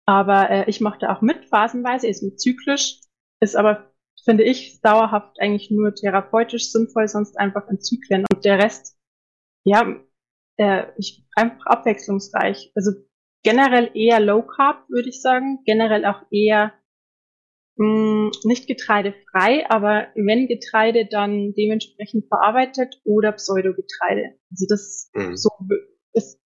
Aber 0.04 0.50
äh, 0.50 0.70
ich 0.70 0.80
mache 0.80 0.98
da 1.00 1.14
auch 1.14 1.22
mit, 1.22 1.46
phasenweise, 1.46 2.06
ist 2.06 2.22
mit 2.22 2.40
zyklisch, 2.40 3.00
ist 3.40 3.56
aber, 3.56 3.90
finde 4.24 4.44
ich, 4.44 4.80
dauerhaft 4.82 5.40
eigentlich 5.40 5.70
nur 5.70 5.94
therapeutisch 5.94 6.70
sinnvoll, 6.70 7.08
sonst 7.08 7.38
einfach 7.38 7.68
in 7.68 7.80
Zyklen. 7.80 8.24
Und 8.32 8.44
der 8.44 8.58
Rest, 8.58 8.95
ja, 9.66 10.00
äh, 10.58 10.84
ich, 10.96 11.26
einfach 11.34 11.66
abwechslungsreich. 11.66 12.72
Also 12.74 12.92
generell 13.42 13.90
eher 13.94 14.20
Low 14.20 14.42
Carb, 14.42 14.88
würde 14.88 15.08
ich 15.08 15.20
sagen. 15.20 15.58
Generell 15.64 16.04
auch 16.04 16.22
eher 16.30 16.72
mh, 17.76 17.86
mm, 17.86 18.30
nicht 18.44 18.68
getreidefrei, 18.68 19.68
aber 19.68 20.06
wenn 20.14 20.46
Getreide, 20.46 21.06
dann 21.10 21.52
dementsprechend 21.54 22.28
verarbeitet 22.28 23.00
oder 23.04 23.32
Pseudogetreide. 23.32 24.38
Also 24.50 24.66
das 24.68 25.10
mhm. 25.14 25.36
so 25.36 25.50
ist, 26.12 26.40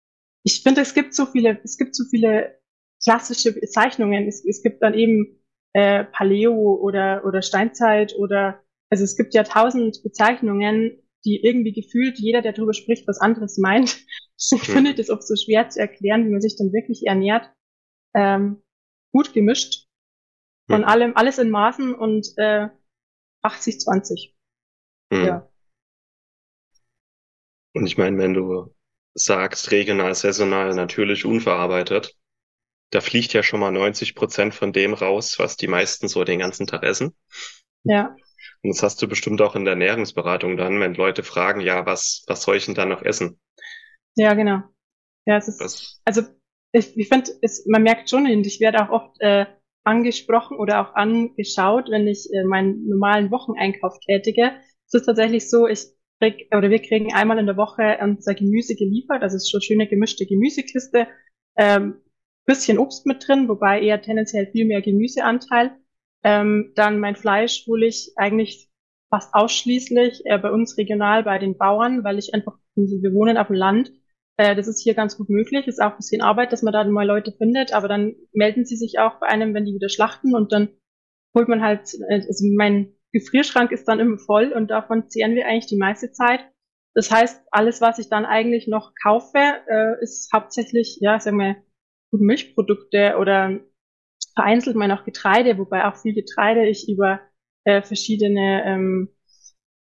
ich 0.44 0.64
finde, 0.64 0.82
es 0.82 0.94
gibt 0.94 1.14
so 1.14 1.26
viele, 1.26 1.60
es 1.64 1.78
gibt 1.78 1.96
so 1.96 2.06
viele 2.10 2.58
klassische 3.04 3.54
Bezeichnungen. 3.54 4.28
Es, 4.28 4.46
es 4.46 4.64
gibt 4.64 4.82
dann 4.82 4.94
eben 4.94 5.44
äh, 5.74 6.06
Paleo 6.06 6.80
oder 6.82 7.24
oder 7.26 7.42
Steinzeit 7.42 8.16
oder 8.18 8.64
also 8.90 9.04
es 9.04 9.18
gibt 9.18 9.34
ja 9.34 9.44
tausend 9.44 10.02
Bezeichnungen, 10.04 11.04
die 11.26 11.44
irgendwie 11.44 11.74
gefühlt 11.74 12.18
jeder, 12.20 12.42
der 12.42 12.54
darüber 12.54 12.74
spricht, 12.74 13.08
was 13.08 13.20
anderes 13.20 13.58
meint. 13.58 13.98
Ich 14.38 14.52
mhm. 14.54 14.72
finde 14.72 14.96
das 14.96 15.10
oft 15.10 15.28
so 15.28 15.36
schwer 15.36 15.68
zu 15.70 15.80
erklären, 15.80 16.26
wie 16.26 16.32
man 16.32 16.42
sich 16.42 16.56
dann 16.58 16.72
wirklich 16.72 17.06
ernährt. 17.06 17.52
Ähm, 18.16 18.64
gut 19.12 19.34
gemischt 19.34 19.90
von 20.70 20.84
allem, 20.84 21.16
alles 21.16 21.40
in 21.40 21.50
Maßen 21.50 21.96
und 21.96 22.28
äh, 22.38 22.70
80, 23.42 23.80
20. 23.80 24.36
Hm. 25.12 25.26
Ja. 25.26 25.50
Und 27.74 27.88
ich 27.88 27.98
meine, 27.98 28.18
wenn 28.18 28.34
du 28.34 28.74
sagst, 29.16 29.72
regional, 29.72 30.14
saisonal, 30.14 30.76
natürlich 30.76 31.26
unverarbeitet, 31.26 32.16
da 32.92 33.02
fliegt 33.02 33.34
ja 33.34 33.44
schon 33.44 33.60
mal 33.60 33.72
90 33.72 34.16
Prozent 34.16 34.54
von 34.54 34.74
dem 34.74 34.94
raus, 34.94 35.40
was 35.40 35.58
die 35.58 35.68
meisten 35.68 36.08
so 36.08 36.24
den 36.24 36.40
ganzen 36.40 36.68
Tag 36.68 36.84
essen. 36.84 37.16
Ja. 37.84 38.16
Und 38.64 38.70
das 38.70 38.84
hast 38.84 39.02
du 39.02 39.08
bestimmt 39.08 39.42
auch 39.42 39.56
in 39.56 39.66
der 39.66 39.74
Ernährungsberatung 39.74 40.58
dann, 40.58 40.80
wenn 40.80 40.94
Leute 40.94 41.24
fragen, 41.24 41.62
ja, 41.62 41.86
was, 41.86 42.24
was 42.28 42.44
soll 42.44 42.58
ich 42.58 42.66
denn 42.66 42.76
da 42.76 42.86
noch 42.86 43.02
essen? 43.02 43.40
Ja, 44.16 44.34
genau. 44.34 44.62
Ja, 45.26 45.38
es 45.38 45.48
ist, 45.48 45.60
Was, 45.60 46.02
also 46.06 46.24
ich, 46.72 46.98
ich 46.98 47.08
finde, 47.08 47.32
man 47.68 47.84
merkt 47.84 48.10
schon, 48.10 48.26
und 48.26 48.46
ich 48.46 48.60
werde 48.60 48.82
auch 48.82 48.90
oft 48.90 49.22
äh, 49.22 49.46
angesprochen 49.84 50.58
oder 50.58 50.82
auch 50.82 50.96
angeschaut, 50.96 51.90
wenn 51.90 52.08
ich 52.08 52.28
äh, 52.34 52.44
meinen 52.44 52.88
normalen 52.88 53.32
Wocheneinkauf 53.32 54.00
tätige. 54.00 54.52
Es 54.88 54.94
ist 54.94 55.06
tatsächlich 55.06 55.50
so, 55.50 55.68
ich 55.68 55.86
krieg, 56.20 56.48
oder 56.56 56.70
wir 56.70 56.80
kriegen 56.80 57.14
einmal 57.14 57.40
in 57.40 57.46
der 57.46 57.58
Woche 57.58 57.98
unser 58.02 58.36
Gemüse 58.36 58.76
geliefert, 58.76 59.24
also 59.24 59.36
es 59.36 59.44
ist 59.44 59.52
schon 59.52 59.62
schöne 59.62 59.88
gemischte 59.88 60.26
Gemüsekiste, 60.26 61.08
ähm, 61.58 62.02
bisschen 62.46 62.80
Obst 62.80 63.06
mit 63.06 63.28
drin, 63.28 63.48
wobei 63.48 63.82
eher 63.82 64.02
tendenziell 64.02 64.48
viel 64.52 64.66
mehr 64.66 64.82
Gemüseanteil. 64.82 65.78
Ähm, 66.24 66.74
dann 66.76 67.00
mein 67.00 67.16
Fleisch 67.16 67.66
hole 67.68 67.88
ich 67.88 68.12
eigentlich 68.16 68.70
fast 69.10 69.34
ausschließlich 69.34 70.22
äh, 70.26 70.38
bei 70.38 70.52
uns 70.52 70.78
regional 70.78 71.24
bei 71.24 71.40
den 71.40 71.58
Bauern, 71.58 72.04
weil 72.04 72.20
ich 72.20 72.34
einfach, 72.34 72.58
wir 72.76 73.14
wohnen 73.14 73.38
auf 73.38 73.48
dem 73.48 73.56
Land. 73.56 73.92
Äh, 74.38 74.56
das 74.56 74.68
ist 74.68 74.82
hier 74.82 74.94
ganz 74.94 75.18
gut 75.18 75.30
möglich. 75.30 75.68
Ist 75.68 75.82
auch 75.82 75.92
ein 75.92 75.98
bisschen 75.98 76.22
Arbeit, 76.22 76.52
dass 76.54 76.62
man 76.62 76.74
da 76.74 76.84
mal 76.86 77.08
Leute 77.08 77.32
findet, 77.32 77.74
aber 77.74 77.88
dann 77.88 78.16
melden 78.34 78.66
sie 78.66 78.78
sich 78.78 79.00
auch 79.00 79.20
bei 79.20 79.28
einem, 79.28 79.54
wenn 79.54 79.66
die 79.66 79.74
wieder 79.74 79.90
schlachten 79.90 80.36
und 80.36 80.52
dann 80.52 80.70
holt 81.36 81.48
man 81.48 81.62
halt, 81.62 81.94
äh, 82.10 82.22
also 82.28 82.46
mein 82.56 82.94
Gefrierschrank 83.12 83.72
ist 83.72 83.86
dann 83.88 84.00
immer 84.00 84.18
voll 84.18 84.52
und 84.54 84.70
davon 84.70 85.10
zehren 85.10 85.36
wir 85.36 85.48
eigentlich 85.48 85.68
die 85.68 85.78
meiste 85.78 86.12
Zeit. 86.12 86.42
Das 86.94 87.12
heißt, 87.12 87.44
alles, 87.52 87.82
was 87.82 88.00
ich 88.00 88.10
dann 88.10 88.26
eigentlich 88.26 88.68
noch 88.68 88.94
kaufe, 89.02 89.38
äh, 89.38 90.02
ist 90.02 90.32
hauptsächlich, 90.34 90.98
ja, 91.02 91.20
sagen 91.20 91.38
wir, 91.38 91.56
Milchprodukte 92.12 93.18
oder 93.20 93.60
vereinzelt 94.40 94.78
mal 94.78 94.88
noch 94.88 95.04
Getreide, 95.04 95.58
wobei 95.58 95.86
auch 95.86 95.98
viel 95.98 96.14
Getreide 96.14 96.66
ich 96.66 96.88
über 96.88 97.20
äh, 97.66 97.82
verschiedene, 97.82 98.64
ähm, 98.66 99.10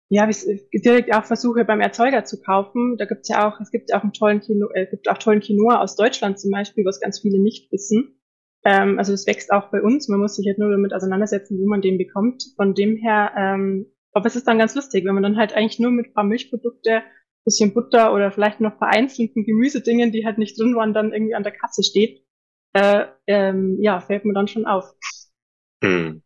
ja, 0.08 0.28
direkt 0.74 1.14
auch 1.14 1.24
versuche 1.24 1.64
beim 1.64 1.80
Erzeuger 1.80 2.24
zu 2.24 2.40
kaufen. 2.40 2.96
Da 2.98 3.04
gibt's 3.04 3.28
ja 3.28 3.48
auch, 3.48 3.60
es 3.60 3.70
gibt 3.70 3.94
auch 3.94 4.02
einen 4.02 4.12
tollen 4.12 4.40
Kino, 4.40 4.66
äh, 4.74 4.86
gibt 4.86 5.08
auch 5.08 5.18
tollen 5.18 5.38
Quinoa 5.38 5.80
aus 5.80 5.94
Deutschland 5.94 6.40
zum 6.40 6.50
Beispiel, 6.50 6.84
was 6.84 6.98
ganz 6.98 7.20
viele 7.20 7.40
nicht 7.40 7.70
wissen. 7.70 8.20
Ähm, 8.64 8.98
also 8.98 9.12
das 9.12 9.28
wächst 9.28 9.52
auch 9.52 9.70
bei 9.70 9.80
uns. 9.80 10.08
Man 10.08 10.18
muss 10.18 10.34
sich 10.34 10.48
halt 10.48 10.58
nur 10.58 10.72
damit 10.72 10.92
auseinandersetzen, 10.92 11.60
wo 11.60 11.68
man 11.68 11.80
den 11.80 11.96
bekommt. 11.96 12.42
Von 12.56 12.74
dem 12.74 12.96
her, 12.96 13.30
ähm, 13.38 13.86
aber 14.12 14.26
es 14.26 14.34
ist 14.34 14.48
dann 14.48 14.58
ganz 14.58 14.74
lustig, 14.74 15.04
wenn 15.04 15.14
man 15.14 15.22
dann 15.22 15.36
halt 15.36 15.52
eigentlich 15.52 15.78
nur 15.78 15.92
mit 15.92 16.12
paar 16.12 16.24
Milchprodukte, 16.24 17.02
bisschen 17.44 17.72
Butter 17.72 18.12
oder 18.12 18.32
vielleicht 18.32 18.60
noch 18.60 18.78
vereinzelten 18.78 19.44
Gemüsedingen, 19.44 20.10
die 20.10 20.26
halt 20.26 20.38
nicht 20.38 20.58
drin 20.58 20.74
waren, 20.74 20.92
dann 20.92 21.12
irgendwie 21.12 21.36
an 21.36 21.44
der 21.44 21.52
Kasse 21.52 21.84
steht 21.84 22.20
äh, 22.72 23.06
ähm, 23.26 23.78
ja, 23.80 24.00
fällt 24.00 24.24
mir 24.24 24.34
dann 24.34 24.48
schon 24.48 24.66
auf. 24.66 24.94
hm. 25.82 26.22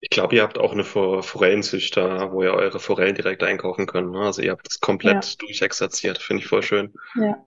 Ich 0.00 0.10
glaube, 0.10 0.36
ihr 0.36 0.42
habt 0.42 0.58
auch 0.58 0.72
eine 0.72 0.84
For 0.84 1.22
Forellenzüchter, 1.22 2.32
wo 2.32 2.42
ihr 2.42 2.52
eure 2.52 2.78
Forellen 2.78 3.16
direkt 3.16 3.42
einkaufen 3.42 3.86
könnt. 3.86 4.12
Ne? 4.12 4.20
Also 4.20 4.42
ihr 4.42 4.52
habt 4.52 4.66
das 4.66 4.78
komplett 4.80 5.24
Ja. 5.24 5.36
durchexerziert. 5.40 6.18
Finde 6.18 6.42
ich 6.42 6.48
voll 6.48 6.62
schön. 6.62 6.94
Ja. 7.14 7.44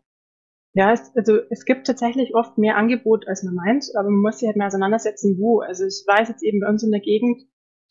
Ja, 0.73 0.93
es, 0.93 1.11
also 1.15 1.39
es 1.49 1.65
gibt 1.65 1.85
tatsächlich 1.87 2.33
oft 2.33 2.57
mehr 2.57 2.77
Angebot, 2.77 3.27
als 3.27 3.43
man 3.43 3.55
meint, 3.55 3.85
aber 3.93 4.09
man 4.09 4.21
muss 4.21 4.39
sich 4.39 4.47
halt 4.47 4.55
mal 4.55 4.67
auseinandersetzen, 4.67 5.37
wo. 5.37 5.59
Also 5.59 5.85
ich 5.85 6.05
weiß 6.07 6.29
jetzt 6.29 6.43
eben 6.43 6.61
bei 6.61 6.67
uns 6.69 6.81
in 6.83 6.91
der 6.91 7.01
Gegend, 7.01 7.41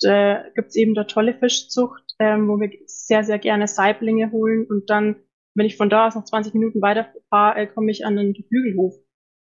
da 0.00 0.44
gibt's 0.54 0.76
eben 0.76 0.94
da 0.94 1.04
tolle 1.04 1.34
Fischzucht, 1.34 2.02
ähm, 2.18 2.48
wo 2.48 2.58
wir 2.58 2.70
sehr, 2.86 3.22
sehr 3.22 3.38
gerne 3.38 3.68
Saiblinge 3.68 4.30
holen 4.32 4.66
und 4.66 4.88
dann, 4.88 5.16
wenn 5.54 5.66
ich 5.66 5.76
von 5.76 5.90
da 5.90 6.06
aus 6.06 6.14
noch 6.14 6.24
20 6.24 6.54
Minuten 6.54 6.80
weiterfahre, 6.82 7.58
äh, 7.58 7.66
komme 7.66 7.90
ich 7.90 8.04
an 8.06 8.16
den 8.16 8.32
Geflügelhof. 8.32 8.94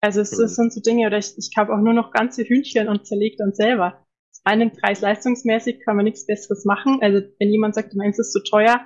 Also 0.01 0.21
es, 0.21 0.31
Mhm. 0.37 0.41
das 0.41 0.55
sind 0.55 0.73
so 0.73 0.81
Dinge, 0.81 1.07
oder 1.07 1.17
ich, 1.17 1.33
ich 1.37 1.51
habe 1.57 1.73
auch 1.73 1.81
nur 1.81 1.93
noch 1.93 2.11
ganze 2.11 2.43
Hühnchen 2.43 2.87
und 2.87 3.07
zerlege 3.07 3.37
dann 3.37 3.53
selber. 3.53 4.05
Einen 4.43 4.71
preis-leistungsmäßig 4.71 5.81
kann 5.83 5.95
man 5.95 6.05
nichts 6.05 6.27
Besseres 6.27 6.65
machen. 6.65 6.99
Also 7.01 7.27
wenn 7.39 7.49
jemand 7.51 7.73
sagt, 7.73 7.95
meins 7.95 8.19
ist 8.19 8.31
zu 8.31 8.43
teuer, 8.43 8.81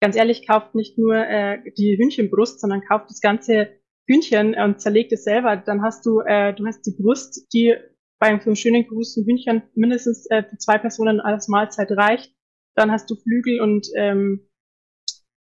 ganz 0.00 0.16
ehrlich, 0.16 0.46
kauft 0.46 0.74
nicht 0.74 0.98
nur 0.98 1.16
äh, 1.16 1.58
die 1.78 1.96
Hühnchenbrust, 1.96 2.60
sondern 2.60 2.82
kauft 2.82 3.08
das 3.08 3.20
ganze 3.20 3.68
Hühnchen 4.06 4.54
und 4.54 4.80
zerlegt 4.80 5.12
es 5.12 5.24
selber. 5.24 5.56
Dann 5.56 5.82
hast 5.82 6.04
du, 6.04 6.20
äh, 6.20 6.52
du 6.54 6.66
hast 6.66 6.82
die 6.82 6.94
Brust, 6.98 7.46
die 7.54 7.74
bei 8.20 8.38
so 8.38 8.46
einem 8.46 8.56
schönen 8.56 8.86
großen 8.86 9.24
Hühnchen 9.24 9.62
mindestens 9.74 10.26
äh, 10.30 10.42
für 10.42 10.58
zwei 10.58 10.76
Personen 10.78 11.20
als 11.20 11.48
Mahlzeit 11.48 11.90
reicht. 11.92 12.34
Dann 12.74 12.90
hast 12.90 13.08
du 13.10 13.16
Flügel 13.16 13.60
und 13.60 13.88
ähm, 13.96 14.47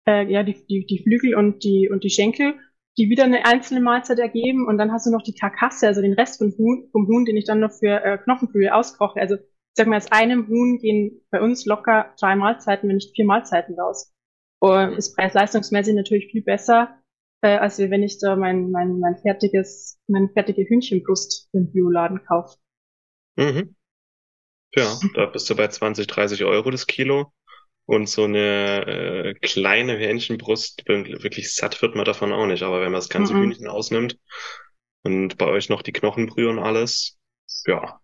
äh, 0.06 0.30
ja 0.30 0.42
die, 0.42 0.64
die, 0.66 0.86
die 0.86 1.02
Flügel 1.02 1.34
und 1.34 1.64
die 1.64 1.88
und 1.90 2.04
die 2.04 2.10
Schenkel, 2.10 2.54
die 2.96 3.08
wieder 3.08 3.24
eine 3.24 3.44
einzelne 3.46 3.80
Mahlzeit 3.80 4.18
ergeben. 4.18 4.66
Und 4.66 4.78
dann 4.78 4.92
hast 4.92 5.06
du 5.06 5.10
noch 5.10 5.22
die 5.22 5.34
Karkasse, 5.34 5.86
also 5.86 6.00
den 6.00 6.14
Rest 6.14 6.38
vom 6.38 6.52
Huhn, 6.56 6.88
vom 6.92 7.06
Huhn, 7.06 7.24
den 7.24 7.36
ich 7.36 7.44
dann 7.44 7.60
noch 7.60 7.72
für 7.72 8.04
äh, 8.04 8.18
Knochenbrühe 8.18 8.74
auskoche. 8.74 9.20
Also 9.20 9.36
ich 9.36 9.78
sag 9.78 9.88
mal, 9.88 9.96
aus 9.96 10.12
einem 10.12 10.46
Huhn 10.48 10.78
gehen 10.78 11.20
bei 11.30 11.40
uns 11.40 11.66
locker 11.66 12.14
drei 12.20 12.36
Mahlzeiten, 12.36 12.88
wenn 12.88 12.96
nicht 12.96 13.14
vier 13.16 13.24
Mahlzeiten 13.24 13.78
raus. 13.78 14.12
Und 14.60 14.94
ist 14.94 15.16
preis-leistungsmäßig 15.16 15.94
natürlich 15.94 16.30
viel 16.30 16.42
besser, 16.42 16.96
äh, 17.42 17.56
als 17.56 17.78
wenn 17.78 18.02
ich 18.02 18.18
da 18.18 18.36
mein, 18.36 18.70
mein, 18.70 19.00
mein 19.00 19.16
fertiges, 19.16 20.00
meine 20.06 20.28
fertige 20.28 20.62
Hühnchenbrust 20.62 21.50
im 21.52 21.72
Bioladen 21.72 22.24
kaufe. 22.24 22.56
Mhm. 23.36 23.74
Ja, 24.76 24.96
da 25.14 25.26
bist 25.26 25.48
du 25.50 25.56
bei 25.56 25.68
20, 25.68 26.06
30 26.06 26.44
Euro 26.44 26.70
das 26.70 26.86
Kilo. 26.86 27.32
Und 27.86 28.08
so 28.08 28.24
eine 28.24 28.86
äh, 28.86 29.34
kleine 29.34 29.98
Hähnchenbrust, 29.98 30.84
wirklich 30.86 31.54
satt 31.54 31.82
wird 31.82 31.94
man 31.96 32.06
davon 32.06 32.32
auch 32.32 32.46
nicht. 32.46 32.62
Aber 32.62 32.76
wenn 32.80 32.92
man 32.92 33.00
das 33.00 33.10
ganze 33.10 33.34
Mhm. 33.34 33.42
Hühnchen 33.42 33.68
ausnimmt 33.68 34.18
und 35.02 35.36
bei 35.36 35.46
euch 35.46 35.68
noch 35.68 35.82
die 35.82 35.92
Knochenbrühe 35.92 36.48
und 36.48 36.58
alles, 36.58 37.18
ja. 37.66 38.00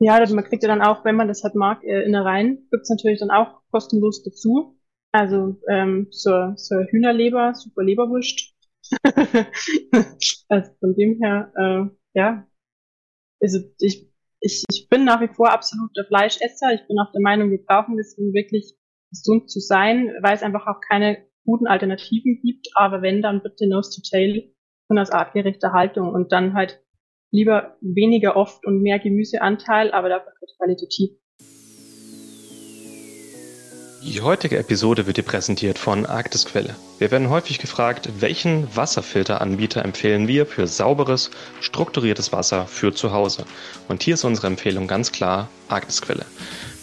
Ja, 0.00 0.18
man 0.30 0.44
kriegt 0.44 0.64
ja 0.64 0.68
dann 0.68 0.82
auch, 0.82 1.04
wenn 1.04 1.14
man 1.14 1.28
das 1.28 1.44
halt 1.44 1.54
mag, 1.54 1.84
äh, 1.84 2.02
Innereien, 2.02 2.66
gibt's 2.72 2.90
natürlich 2.90 3.20
dann 3.20 3.30
auch 3.30 3.60
kostenlos 3.70 4.24
dazu. 4.24 4.76
Also 5.12 5.60
ähm, 5.68 6.08
so, 6.10 6.52
so 6.56 6.76
Hühnerleber, 6.90 7.54
super 7.54 7.84
Leberwurst. 7.84 8.52
also 10.48 10.70
von 10.80 10.94
dem 10.96 11.20
her, 11.22 11.52
äh, 11.56 12.18
ja. 12.18 12.46
Also 13.40 13.60
ich, 13.78 14.10
ich, 14.40 14.64
ich 14.70 14.88
bin 14.88 15.04
nach 15.04 15.20
wie 15.20 15.28
vor 15.28 15.52
absoluter 15.52 16.04
Fleischesser. 16.06 16.72
Ich 16.74 16.86
bin 16.88 16.98
auch 16.98 17.12
der 17.12 17.20
Meinung, 17.20 17.50
wir 17.50 17.64
brauchen 17.64 17.94
um 17.94 18.32
wirklich 18.34 18.74
gesund 19.12 19.50
zu 19.50 19.60
sein, 19.60 20.10
weil 20.22 20.34
es 20.34 20.42
einfach 20.42 20.66
auch 20.66 20.80
keine 20.80 21.18
guten 21.44 21.66
Alternativen 21.66 22.40
gibt. 22.42 22.68
Aber 22.74 23.02
wenn, 23.02 23.22
dann 23.22 23.42
bitte 23.42 23.68
Nose 23.68 23.90
to 23.94 24.02
Tail 24.08 24.52
und 24.88 24.98
aus 24.98 25.10
artgerechter 25.10 25.72
Haltung 25.72 26.12
und 26.12 26.32
dann 26.32 26.54
halt 26.54 26.82
lieber 27.30 27.76
weniger 27.80 28.36
oft 28.36 28.66
und 28.66 28.82
mehr 28.82 28.98
Gemüseanteil, 28.98 29.92
aber 29.92 30.08
dafür 30.08 30.32
halt 30.40 30.50
qualitativ. 30.58 31.10
Die 34.04 34.20
heutige 34.20 34.58
Episode 34.58 35.06
wird 35.06 35.16
dir 35.16 35.22
präsentiert 35.22 35.78
von 35.78 36.06
Arktisquelle. 36.06 36.74
Wir 36.98 37.12
werden 37.12 37.30
häufig 37.30 37.60
gefragt, 37.60 38.08
welchen 38.18 38.66
Wasserfilteranbieter 38.74 39.84
empfehlen 39.84 40.26
wir 40.26 40.44
für 40.44 40.66
sauberes, 40.66 41.30
strukturiertes 41.60 42.32
Wasser 42.32 42.66
für 42.66 42.92
zu 42.92 43.12
Hause. 43.12 43.44
Und 43.86 44.02
hier 44.02 44.14
ist 44.14 44.24
unsere 44.24 44.48
Empfehlung 44.48 44.88
ganz 44.88 45.12
klar 45.12 45.48
Arktisquelle. 45.68 46.26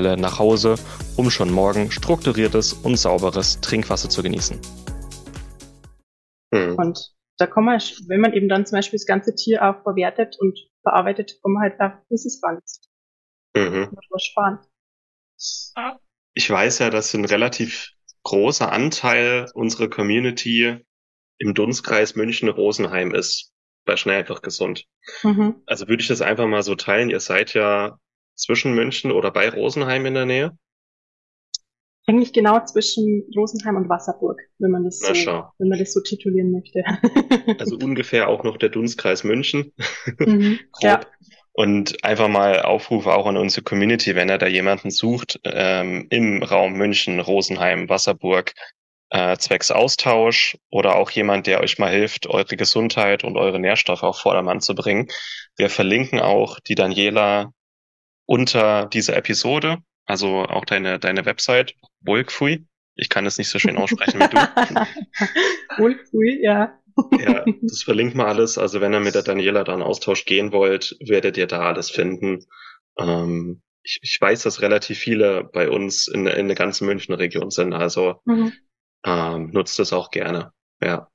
nach 0.00 0.38
Hause, 0.38 0.76
um 1.16 1.30
schon 1.30 1.50
morgen 1.50 1.90
strukturiertes 1.90 2.72
und 2.72 2.96
sauberes 2.96 3.60
Trinkwasser 3.60 4.08
zu 4.08 4.22
genießen. 4.22 4.60
Hm. 6.54 6.76
Und 6.76 7.14
da 7.38 7.46
kann 7.46 7.64
man, 7.64 7.80
wenn 8.08 8.20
man 8.20 8.32
eben 8.32 8.48
dann 8.48 8.66
zum 8.66 8.76
Beispiel 8.76 8.98
das 8.98 9.06
ganze 9.06 9.34
Tier 9.34 9.62
auch 9.62 9.82
verwertet 9.82 10.36
und 10.40 10.58
verarbeitet, 10.82 11.38
kann 11.42 11.52
man 11.52 11.62
halt 11.62 11.80
auf 11.80 11.92
dieses 12.10 12.40
Band 12.40 12.62
Mhm. 13.56 13.90
was 14.10 14.24
sparen. 14.24 14.58
Ich 16.34 16.50
weiß 16.50 16.80
ja, 16.80 16.90
dass 16.90 17.14
ein 17.14 17.24
relativ 17.24 17.90
großer 18.22 18.70
Anteil 18.70 19.50
unserer 19.54 19.88
Community 19.88 20.84
im 21.38 21.54
Dunstkreis 21.54 22.14
München-Rosenheim 22.14 23.14
ist. 23.14 23.52
Bei 23.84 23.96
Schnell 23.96 24.18
einfach 24.18 24.42
gesund. 24.42 24.84
Mhm. 25.22 25.62
Also 25.66 25.88
würde 25.88 26.02
ich 26.02 26.08
das 26.08 26.20
einfach 26.20 26.46
mal 26.46 26.62
so 26.62 26.74
teilen. 26.74 27.10
Ihr 27.10 27.20
seid 27.20 27.54
ja 27.54 27.98
zwischen 28.38 28.74
München 28.74 29.12
oder 29.12 29.30
bei 29.30 29.50
Rosenheim 29.50 30.06
in 30.06 30.14
der 30.14 30.26
Nähe? 30.26 30.58
Eigentlich 32.06 32.32
genau 32.32 32.64
zwischen 32.64 33.28
Rosenheim 33.36 33.76
und 33.76 33.90
Wasserburg, 33.90 34.40
wenn 34.58 34.70
man 34.70 34.84
das, 34.84 34.98
so, 35.00 35.44
wenn 35.58 35.68
man 35.68 35.78
das 35.78 35.92
so 35.92 36.00
titulieren 36.00 36.52
möchte. 36.52 36.82
also 37.60 37.76
ungefähr 37.76 38.28
auch 38.28 38.44
noch 38.44 38.56
der 38.56 38.70
Dunstkreis 38.70 39.24
München. 39.24 39.74
Mhm, 40.18 40.58
ja. 40.80 41.00
Und 41.52 42.02
einfach 42.04 42.28
mal 42.28 42.62
Aufrufe 42.62 43.12
auch 43.12 43.26
an 43.26 43.36
unsere 43.36 43.62
Community, 43.62 44.14
wenn 44.14 44.30
er 44.30 44.38
da 44.38 44.46
jemanden 44.46 44.90
sucht, 44.90 45.38
ähm, 45.44 46.06
im 46.08 46.42
Raum 46.42 46.74
München, 46.74 47.20
Rosenheim, 47.20 47.90
Wasserburg, 47.90 48.54
äh, 49.10 49.36
zwecks 49.36 49.70
Austausch 49.70 50.56
oder 50.70 50.96
auch 50.96 51.10
jemand, 51.10 51.46
der 51.46 51.60
euch 51.60 51.78
mal 51.78 51.90
hilft, 51.90 52.26
eure 52.26 52.56
Gesundheit 52.56 53.22
und 53.24 53.36
eure 53.36 53.58
Nährstoffe 53.58 54.02
auf 54.02 54.18
Vordermann 54.18 54.60
zu 54.60 54.74
bringen. 54.74 55.08
Wir 55.56 55.68
verlinken 55.68 56.20
auch 56.20 56.58
die 56.60 56.74
Daniela 56.74 57.52
unter 58.28 58.86
dieser 58.86 59.16
Episode, 59.16 59.78
also 60.06 60.42
auch 60.44 60.64
deine, 60.64 60.98
deine 60.98 61.24
Website, 61.24 61.74
Wolkfui. 62.00 62.66
Ich 62.94 63.08
kann 63.08 63.26
es 63.26 63.38
nicht 63.38 63.48
so 63.48 63.58
schön 63.58 63.76
aussprechen 63.76 64.20
wie 64.20 64.28
du. 64.28 64.36
Wolkfui, 65.82 66.40
ja. 66.42 66.78
ja, 67.18 67.44
das 67.62 67.82
verlinken 67.84 68.18
wir 68.18 68.26
alles. 68.26 68.58
Also 68.58 68.80
wenn 68.80 68.92
ihr 68.92 69.00
mit 69.00 69.14
der 69.14 69.22
Daniela 69.22 69.64
dann 69.64 69.82
Austausch 69.82 70.24
gehen 70.24 70.52
wollt, 70.52 70.96
werdet 71.00 71.36
ihr 71.36 71.46
da 71.46 71.60
alles 71.60 71.90
finden. 71.90 72.44
Ähm, 72.98 73.62
ich, 73.82 74.00
ich 74.02 74.20
weiß, 74.20 74.42
dass 74.42 74.62
relativ 74.62 74.98
viele 74.98 75.44
bei 75.44 75.70
uns 75.70 76.08
in, 76.08 76.26
in 76.26 76.48
der 76.48 76.56
ganzen 76.56 76.86
Münchner 76.86 77.18
Region 77.18 77.50
sind. 77.50 77.72
Also 77.72 78.20
mhm 78.24 78.52
ähm, 79.04 79.50
nutzt 79.52 79.78
das 79.78 79.92
auch 79.92 80.10
gerne. 80.10 80.52
Ja. 80.80 81.10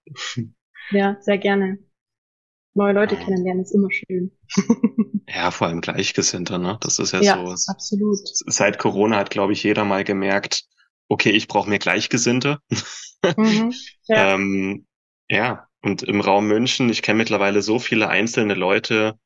Ja, 0.91 1.17
sehr 1.21 1.37
gerne. 1.37 1.79
Neue 2.75 2.93
Leute 2.93 3.15
kennenlernen 3.15 3.63
ist 3.63 3.73
immer 3.73 3.89
schön. 3.91 4.31
ja, 5.27 5.51
vor 5.51 5.67
allem 5.67 5.81
Gleichgesinnte, 5.81 6.57
ne? 6.57 6.77
Das 6.81 6.97
ist 6.99 7.13
ja, 7.13 7.21
ja 7.21 7.55
so. 7.55 7.71
Absolut. 7.71 8.19
Seit 8.23 8.79
Corona 8.79 9.17
hat, 9.17 9.29
glaube 9.29 9.53
ich, 9.53 9.63
jeder 9.63 9.85
mal 9.85 10.03
gemerkt, 10.03 10.65
okay, 11.07 11.29
ich 11.29 11.47
brauche 11.47 11.69
mir 11.69 11.79
Gleichgesinnte. 11.79 12.59
Mhm, 13.37 13.73
ja. 14.07 14.33
ähm, 14.33 14.87
ja, 15.29 15.67
und 15.81 16.01
im 16.03 16.21
Raum 16.21 16.47
München, 16.47 16.89
ich 16.89 17.01
kenne 17.01 17.17
mittlerweile 17.17 17.61
so 17.61 17.77
viele 17.77 18.09
einzelne 18.09 18.55
Leute, 18.55 19.19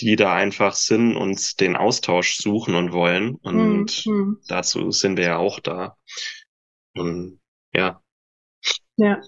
die 0.00 0.16
da 0.16 0.34
einfach 0.34 0.74
sind 0.74 1.14
und 1.14 1.60
den 1.60 1.76
Austausch 1.76 2.38
suchen 2.38 2.74
und 2.74 2.92
wollen. 2.92 3.34
Und 3.36 4.06
mhm. 4.06 4.38
dazu 4.48 4.90
sind 4.90 5.16
wir 5.16 5.24
ja 5.24 5.36
auch 5.36 5.60
da. 5.60 5.96
Und 6.94 7.40
ja. 7.74 8.02
Ja. 8.96 9.20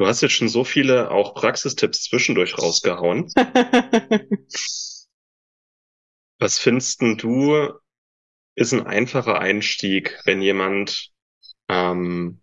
Du 0.00 0.06
hast 0.06 0.22
jetzt 0.22 0.32
schon 0.32 0.48
so 0.48 0.64
viele 0.64 1.10
auch 1.10 1.34
Praxistipps 1.34 2.04
zwischendurch 2.04 2.56
rausgehauen. 2.56 3.30
Was 6.38 6.58
findest 6.58 7.02
du, 7.02 7.68
ist 8.54 8.72
ein 8.72 8.86
einfacher 8.86 9.38
Einstieg, 9.40 10.18
wenn 10.24 10.40
jemand 10.40 11.10
ähm, 11.68 12.40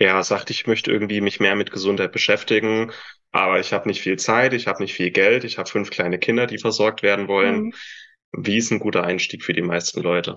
ja 0.00 0.24
sagt, 0.24 0.50
ich 0.50 0.66
möchte 0.66 0.90
irgendwie 0.90 1.20
mich 1.20 1.38
mehr 1.38 1.54
mit 1.54 1.70
Gesundheit 1.70 2.10
beschäftigen, 2.10 2.90
aber 3.30 3.60
ich 3.60 3.72
habe 3.72 3.86
nicht 3.86 4.02
viel 4.02 4.18
Zeit, 4.18 4.52
ich 4.52 4.66
habe 4.66 4.82
nicht 4.82 4.94
viel 4.94 5.12
Geld, 5.12 5.44
ich 5.44 5.58
habe 5.58 5.70
fünf 5.70 5.90
kleine 5.90 6.18
Kinder, 6.18 6.48
die 6.48 6.58
versorgt 6.58 7.04
werden 7.04 7.28
wollen. 7.28 7.66
Mhm. 7.66 7.74
Wie 8.32 8.56
ist 8.56 8.72
ein 8.72 8.80
guter 8.80 9.04
Einstieg 9.04 9.44
für 9.44 9.52
die 9.52 9.62
meisten 9.62 10.02
Leute? 10.02 10.34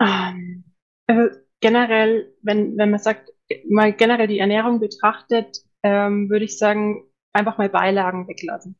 Ähm, 0.00 0.64
also 1.06 1.32
generell, 1.60 2.34
wenn, 2.42 2.76
wenn 2.76 2.90
man 2.90 2.98
sagt, 2.98 3.30
mal 3.68 3.92
generell 3.92 4.26
die 4.26 4.38
Ernährung 4.38 4.80
betrachtet, 4.80 5.62
ähm, 5.82 6.28
würde 6.30 6.44
ich 6.44 6.58
sagen, 6.58 7.04
einfach 7.32 7.58
mal 7.58 7.68
Beilagen 7.68 8.28
weglassen. 8.28 8.76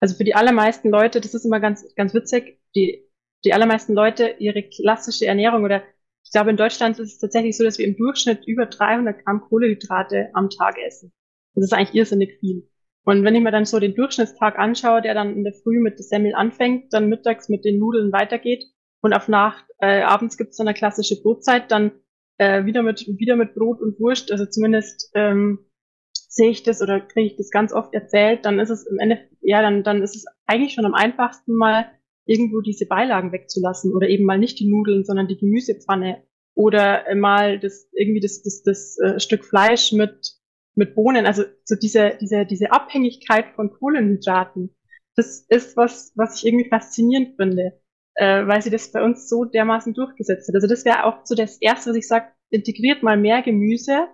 Also 0.00 0.16
für 0.16 0.24
die 0.24 0.34
allermeisten 0.34 0.90
Leute, 0.90 1.20
das 1.20 1.34
ist 1.34 1.44
immer 1.44 1.60
ganz, 1.60 1.84
ganz 1.94 2.12
witzig, 2.14 2.60
die, 2.74 3.08
die 3.44 3.52
allermeisten 3.52 3.94
Leute 3.94 4.36
ihre 4.38 4.62
klassische 4.62 5.26
Ernährung 5.26 5.64
oder 5.64 5.82
ich 6.24 6.32
glaube 6.32 6.50
in 6.50 6.56
Deutschland 6.56 6.98
ist 6.98 7.12
es 7.12 7.18
tatsächlich 7.18 7.56
so, 7.56 7.64
dass 7.64 7.78
wir 7.78 7.86
im 7.86 7.96
Durchschnitt 7.96 8.46
über 8.46 8.66
300 8.66 9.24
Gramm 9.24 9.42
Kohlehydrate 9.42 10.30
am 10.32 10.50
Tag 10.50 10.76
essen. 10.78 11.12
Das 11.54 11.64
ist 11.64 11.72
eigentlich 11.72 11.94
irrsinnig 11.94 12.38
viel. 12.40 12.68
Und 13.04 13.22
wenn 13.22 13.34
ich 13.34 13.42
mir 13.42 13.52
dann 13.52 13.66
so 13.66 13.78
den 13.78 13.94
Durchschnittstag 13.94 14.58
anschaue, 14.58 15.02
der 15.02 15.14
dann 15.14 15.36
in 15.36 15.44
der 15.44 15.52
Früh 15.52 15.78
mit 15.78 15.98
der 15.98 16.04
Semmel 16.04 16.34
anfängt, 16.34 16.92
dann 16.92 17.08
mittags 17.08 17.48
mit 17.48 17.64
den 17.64 17.78
Nudeln 17.78 18.12
weitergeht 18.12 18.64
und 19.02 19.12
auf 19.12 19.28
Nacht, 19.28 19.66
äh, 19.78 20.00
abends 20.00 20.38
gibt 20.38 20.50
es 20.50 20.56
dann 20.56 20.66
eine 20.66 20.76
klassische 20.76 21.20
Brotzeit, 21.22 21.70
dann 21.70 21.92
äh, 22.38 22.64
wieder 22.64 22.82
mit 22.82 23.06
wieder 23.18 23.36
mit 23.36 23.54
Brot 23.54 23.80
und 23.80 23.98
Wurst. 24.00 24.32
Also 24.32 24.46
zumindest 24.46 25.10
ähm, 25.14 25.66
sehe 26.12 26.50
ich 26.50 26.62
das 26.62 26.82
oder 26.82 27.00
kriege 27.00 27.26
ich 27.26 27.36
das 27.36 27.50
ganz 27.50 27.72
oft 27.72 27.94
erzählt. 27.94 28.44
Dann 28.44 28.58
ist 28.58 28.70
es 28.70 28.86
im 28.86 28.98
Ende, 28.98 29.20
ja, 29.40 29.62
dann 29.62 29.82
dann 29.82 30.02
ist 30.02 30.16
es 30.16 30.24
eigentlich 30.46 30.74
schon 30.74 30.86
am 30.86 30.94
einfachsten 30.94 31.54
mal 31.54 31.90
irgendwo 32.26 32.60
diese 32.60 32.86
Beilagen 32.86 33.32
wegzulassen 33.32 33.94
oder 33.94 34.08
eben 34.08 34.24
mal 34.24 34.38
nicht 34.38 34.58
die 34.58 34.68
Nudeln, 34.68 35.04
sondern 35.04 35.28
die 35.28 35.36
Gemüsepfanne 35.36 36.22
oder 36.54 37.06
äh, 37.06 37.14
mal 37.14 37.58
das 37.58 37.88
irgendwie 37.92 38.20
das 38.20 38.42
das, 38.42 38.62
das 38.62 38.98
äh, 38.98 39.20
Stück 39.20 39.44
Fleisch 39.44 39.92
mit 39.92 40.32
mit 40.74 40.94
Bohnen. 40.94 41.26
Also 41.26 41.44
so 41.64 41.76
diese 41.76 42.16
diese 42.20 42.46
diese 42.46 42.72
Abhängigkeit 42.72 43.46
von 43.54 43.70
Kohlenhydraten. 43.70 44.74
Das 45.16 45.46
ist 45.48 45.76
was 45.76 46.12
was 46.16 46.38
ich 46.38 46.46
irgendwie 46.46 46.68
faszinierend 46.68 47.36
finde 47.36 47.80
äh, 48.16 48.46
weil 48.46 48.62
sie 48.62 48.70
das 48.70 48.92
bei 48.92 49.02
uns 49.02 49.28
so 49.28 49.44
dermaßen 49.44 49.94
durchgesetzt 49.94 50.48
hat. 50.48 50.54
Also 50.54 50.66
das 50.66 50.84
wäre 50.84 51.04
auch 51.04 51.24
so 51.24 51.34
das 51.34 51.58
Erste, 51.60 51.90
was 51.90 51.96
ich 51.96 52.08
sage, 52.08 52.28
integriert 52.50 53.02
mal 53.02 53.16
mehr 53.16 53.42
Gemüse. 53.42 54.08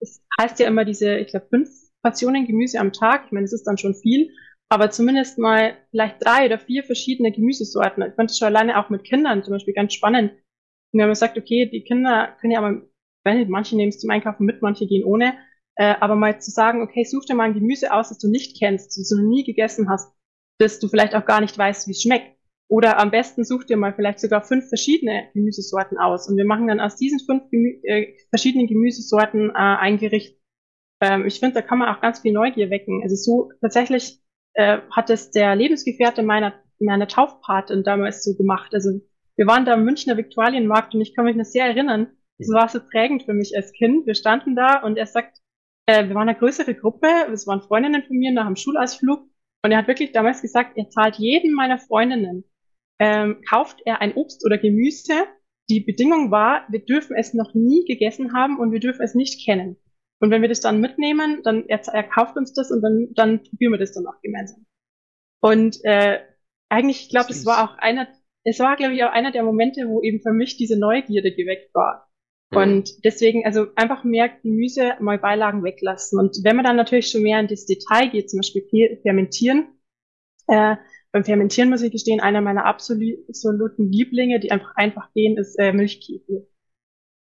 Das 0.00 0.22
heißt 0.40 0.58
ja 0.60 0.66
immer 0.66 0.84
diese, 0.84 1.16
ich 1.18 1.28
glaube, 1.28 1.46
fünf 1.48 1.70
Portionen 2.02 2.46
Gemüse 2.46 2.78
am 2.78 2.92
Tag. 2.92 3.24
Ich 3.26 3.32
meine, 3.32 3.44
das 3.44 3.52
ist 3.52 3.64
dann 3.64 3.78
schon 3.78 3.94
viel, 3.94 4.30
aber 4.68 4.90
zumindest 4.90 5.38
mal 5.38 5.76
vielleicht 5.90 6.24
drei 6.24 6.46
oder 6.46 6.58
vier 6.58 6.84
verschiedene 6.84 7.32
Gemüsesorten. 7.32 8.02
Ich 8.02 8.14
fand 8.14 8.30
das 8.30 8.38
schon 8.38 8.46
alleine 8.46 8.78
auch 8.78 8.90
mit 8.90 9.04
Kindern 9.04 9.42
zum 9.42 9.52
Beispiel 9.52 9.74
ganz 9.74 9.94
spannend. 9.94 10.32
Und 10.92 11.00
wenn 11.00 11.06
man 11.06 11.14
sagt, 11.14 11.38
okay, 11.38 11.68
die 11.70 11.82
Kinder 11.82 12.36
können 12.40 12.52
ja 12.52 12.58
aber, 12.60 12.82
wenn 13.24 13.38
nicht, 13.38 13.50
manche 13.50 13.76
nehmen 13.76 13.88
es 13.88 13.98
zum 13.98 14.10
Einkaufen 14.10 14.44
mit, 14.44 14.62
manche 14.62 14.86
gehen 14.86 15.04
ohne, 15.04 15.34
äh, 15.76 15.94
aber 16.00 16.14
mal 16.14 16.40
zu 16.40 16.50
sagen, 16.50 16.82
okay, 16.82 17.04
such 17.04 17.24
dir 17.24 17.34
mal 17.34 17.44
ein 17.44 17.54
Gemüse 17.54 17.92
aus, 17.92 18.08
das 18.10 18.18
du 18.18 18.28
nicht 18.28 18.58
kennst, 18.58 18.98
das 18.98 19.08
du 19.08 19.16
noch 19.16 19.28
nie 19.28 19.44
gegessen 19.44 19.88
hast, 19.88 20.14
das 20.58 20.78
du 20.78 20.88
vielleicht 20.88 21.14
auch 21.14 21.26
gar 21.26 21.40
nicht 21.40 21.56
weißt, 21.56 21.86
wie 21.88 21.92
es 21.92 22.02
schmeckt 22.02 22.35
oder 22.68 22.98
am 22.98 23.10
besten 23.10 23.44
sucht 23.44 23.70
ihr 23.70 23.76
mal 23.76 23.94
vielleicht 23.94 24.18
sogar 24.18 24.42
fünf 24.42 24.68
verschiedene 24.68 25.28
Gemüsesorten 25.34 25.98
aus. 25.98 26.28
Und 26.28 26.36
wir 26.36 26.44
machen 26.44 26.66
dann 26.66 26.80
aus 26.80 26.96
diesen 26.96 27.20
fünf 27.20 27.48
Gemü 27.50 27.80
äh, 27.84 28.14
verschiedenen 28.30 28.66
Gemüsesorten 28.66 29.50
äh, 29.50 29.52
ein 29.54 29.98
Gericht. 29.98 30.40
Ähm, 31.00 31.26
ich 31.26 31.38
finde, 31.38 31.54
da 31.54 31.62
kann 31.62 31.78
man 31.78 31.94
auch 31.94 32.00
ganz 32.00 32.20
viel 32.20 32.32
Neugier 32.32 32.70
wecken. 32.70 33.02
Also 33.02 33.14
so 33.14 33.52
tatsächlich 33.60 34.20
äh, 34.54 34.78
hat 34.90 35.10
es 35.10 35.30
der 35.30 35.54
Lebensgefährte 35.54 36.22
meiner, 36.24 36.54
meiner 36.80 37.06
Taufpatin 37.06 37.84
damals 37.84 38.24
so 38.24 38.34
gemacht. 38.36 38.74
Also 38.74 39.00
wir 39.36 39.46
waren 39.46 39.64
da 39.64 39.74
im 39.74 39.84
Münchner 39.84 40.16
Viktualienmarkt 40.16 40.94
und 40.94 41.02
ich 41.02 41.14
kann 41.14 41.24
mich 41.24 41.36
noch 41.36 41.44
sehr 41.44 41.66
erinnern. 41.66 42.08
Es 42.38 42.48
war 42.52 42.68
so 42.68 42.80
prägend 42.80 43.22
für 43.22 43.32
mich 43.32 43.52
als 43.56 43.72
Kind. 43.72 44.06
Wir 44.06 44.14
standen 44.14 44.56
da 44.56 44.82
und 44.82 44.98
er 44.98 45.06
sagt, 45.06 45.38
äh, 45.86 46.08
wir 46.08 46.14
waren 46.16 46.28
eine 46.28 46.38
größere 46.38 46.74
Gruppe, 46.74 47.06
es 47.32 47.46
waren 47.46 47.62
Freundinnen 47.62 48.02
von 48.02 48.16
mir 48.16 48.32
nach 48.32 48.46
einem 48.46 48.56
Schulausflug 48.56 49.20
und 49.62 49.70
er 49.72 49.78
hat 49.78 49.88
wirklich 49.88 50.12
damals 50.12 50.42
gesagt, 50.42 50.76
er 50.76 50.88
zahlt 50.90 51.16
jeden 51.16 51.54
meiner 51.54 51.78
Freundinnen 51.78 52.44
ähm, 52.98 53.42
kauft 53.48 53.82
er 53.84 54.00
ein 54.00 54.14
Obst 54.14 54.44
oder 54.44 54.58
Gemüse. 54.58 55.12
Die 55.68 55.80
Bedingung 55.80 56.30
war, 56.30 56.66
wir 56.70 56.84
dürfen 56.84 57.16
es 57.16 57.34
noch 57.34 57.54
nie 57.54 57.84
gegessen 57.84 58.32
haben 58.32 58.58
und 58.58 58.72
wir 58.72 58.80
dürfen 58.80 59.02
es 59.02 59.14
nicht 59.14 59.44
kennen. 59.44 59.76
Und 60.20 60.30
wenn 60.30 60.42
wir 60.42 60.48
das 60.48 60.60
dann 60.60 60.80
mitnehmen, 60.80 61.42
dann 61.42 61.66
er, 61.68 61.80
er 61.92 62.04
kauft 62.04 62.36
uns 62.36 62.52
das 62.54 62.70
und 62.70 62.82
dann, 62.82 63.08
dann 63.14 63.42
probieren 63.42 63.72
wir 63.72 63.78
das 63.78 63.92
dann 63.92 64.06
auch 64.06 64.20
gemeinsam. 64.22 64.64
Und 65.40 65.78
äh, 65.84 66.20
eigentlich, 66.68 67.02
ich 67.02 67.08
glaube, 67.10 67.30
es 67.30 67.44
war 67.44 67.64
auch 67.64 67.78
einer, 67.78 68.08
es 68.44 68.58
war, 68.58 68.76
glaube 68.76 68.94
ich, 68.94 69.04
auch 69.04 69.12
einer 69.12 69.32
der 69.32 69.42
Momente, 69.42 69.82
wo 69.88 70.02
eben 70.02 70.20
für 70.22 70.32
mich 70.32 70.56
diese 70.56 70.78
Neugierde 70.78 71.34
geweckt 71.34 71.74
war. 71.74 72.08
Mhm. 72.50 72.58
Und 72.58 73.04
deswegen, 73.04 73.44
also 73.44 73.66
einfach 73.76 74.04
mehr 74.04 74.28
Gemüse, 74.28 74.94
mal 75.00 75.18
Beilagen 75.18 75.64
weglassen. 75.64 76.18
Und 76.18 76.38
wenn 76.44 76.56
man 76.56 76.64
dann 76.64 76.76
natürlich 76.76 77.08
schon 77.08 77.22
mehr 77.22 77.40
in 77.40 77.48
das 77.48 77.66
Detail 77.66 78.08
geht, 78.08 78.30
zum 78.30 78.38
Beispiel 78.38 78.98
fermentieren, 79.02 79.68
äh, 80.48 80.76
beim 81.16 81.24
Fermentieren 81.24 81.70
muss 81.70 81.80
ich 81.80 81.92
gestehen, 81.92 82.20
einer 82.20 82.42
meiner 82.42 82.66
absoluten 82.66 83.90
Lieblinge, 83.90 84.38
die 84.38 84.50
einfach 84.50 84.76
einfach 84.76 85.10
gehen, 85.14 85.38
ist 85.38 85.58
äh, 85.58 85.72
Milchkefir. 85.72 86.46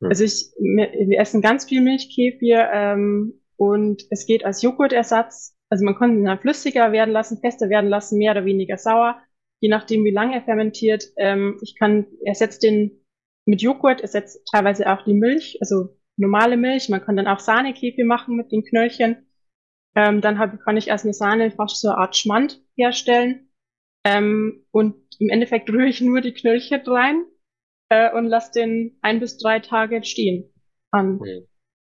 Hm. 0.02 0.10
Also 0.10 0.26
ich, 0.26 0.52
wir 0.60 1.18
essen 1.18 1.42
ganz 1.42 1.64
viel 1.64 1.80
Milchkefir 1.80 2.68
ähm, 2.74 3.42
und 3.56 4.04
es 4.10 4.26
geht 4.26 4.44
als 4.44 4.62
Joghurtersatz. 4.62 5.56
Also 5.70 5.86
man 5.86 5.96
kann 5.96 6.18
ihn 6.18 6.26
dann 6.26 6.40
flüssiger 6.40 6.92
werden 6.92 7.12
lassen, 7.12 7.40
fester 7.40 7.70
werden 7.70 7.90
lassen, 7.90 8.18
mehr 8.18 8.34
oder 8.34 8.44
weniger 8.44 8.78
sauer, 8.78 9.22
je 9.62 9.70
nachdem 9.70 10.04
wie 10.04 10.12
lange 10.12 10.36
er 10.36 10.42
fermentiert. 10.42 11.06
Ähm, 11.16 11.58
ich 11.62 11.78
kann 11.80 12.08
ersetzt 12.26 12.64
den 12.64 13.06
mit 13.46 13.62
Joghurt, 13.62 14.02
ersetzt 14.02 14.46
teilweise 14.52 14.92
auch 14.92 15.06
die 15.06 15.14
Milch, 15.14 15.60
also 15.62 15.98
normale 16.18 16.58
Milch. 16.58 16.90
Man 16.90 17.02
kann 17.02 17.16
dann 17.16 17.28
auch 17.28 17.40
Sahnekefir 17.40 18.06
machen 18.06 18.36
mit 18.36 18.52
den 18.52 18.66
Knöllchen. 18.66 19.30
Ähm, 19.96 20.20
dann 20.20 20.40
hab, 20.40 20.60
kann 20.60 20.76
ich 20.76 20.90
erst 20.90 21.06
eine 21.06 21.14
Sahne 21.14 21.52
fast 21.52 21.80
so 21.80 21.88
eine 21.88 22.00
Art 22.00 22.18
Schmand 22.18 22.62
herstellen. 22.76 23.47
Ähm, 24.08 24.66
und 24.72 24.96
im 25.20 25.28
Endeffekt 25.28 25.70
rühre 25.70 25.88
ich 25.88 26.00
nur 26.00 26.22
die 26.22 26.34
Knöllchen 26.34 26.82
rein 26.86 27.26
äh, 27.90 28.10
und 28.14 28.28
lasse 28.28 28.54
den 28.54 28.98
ein 29.02 29.20
bis 29.20 29.38
drei 29.38 29.60
Tage 29.60 30.02
stehen 30.06 30.54
an 30.92 31.18
mhm. 31.18 31.48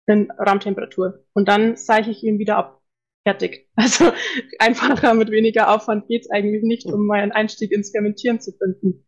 in 0.06 0.30
Raumtemperatur. 0.30 1.26
Und 1.34 1.48
dann 1.48 1.76
seiche 1.76 2.10
ich 2.10 2.22
ihn 2.22 2.38
wieder 2.38 2.56
ab. 2.56 2.82
fertig. 3.24 3.68
Also 3.76 4.10
einfacher 4.58 5.12
mit 5.12 5.30
weniger 5.30 5.74
Aufwand 5.74 6.08
geht's 6.08 6.30
eigentlich 6.30 6.62
nicht, 6.62 6.86
um 6.86 7.06
mal 7.06 7.20
einen 7.20 7.32
Einstieg 7.32 7.72
ins 7.72 7.90
Fermentieren 7.90 8.40
zu 8.40 8.52
finden. 8.52 9.06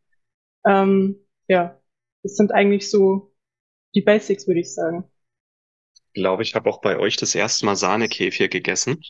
Ähm, 0.66 1.26
ja, 1.48 1.80
das 2.22 2.36
sind 2.36 2.52
eigentlich 2.52 2.90
so 2.90 3.34
die 3.94 4.02
Basics, 4.02 4.46
würde 4.46 4.60
ich 4.60 4.74
sagen. 4.74 5.10
Ich 5.94 6.12
glaube, 6.12 6.42
ich 6.42 6.54
habe 6.54 6.68
auch 6.68 6.82
bei 6.82 6.98
euch 6.98 7.16
das 7.16 7.34
erste 7.34 7.64
Mal 7.64 7.76
Sahnekäfir 7.76 8.48
gegessen. 8.48 9.00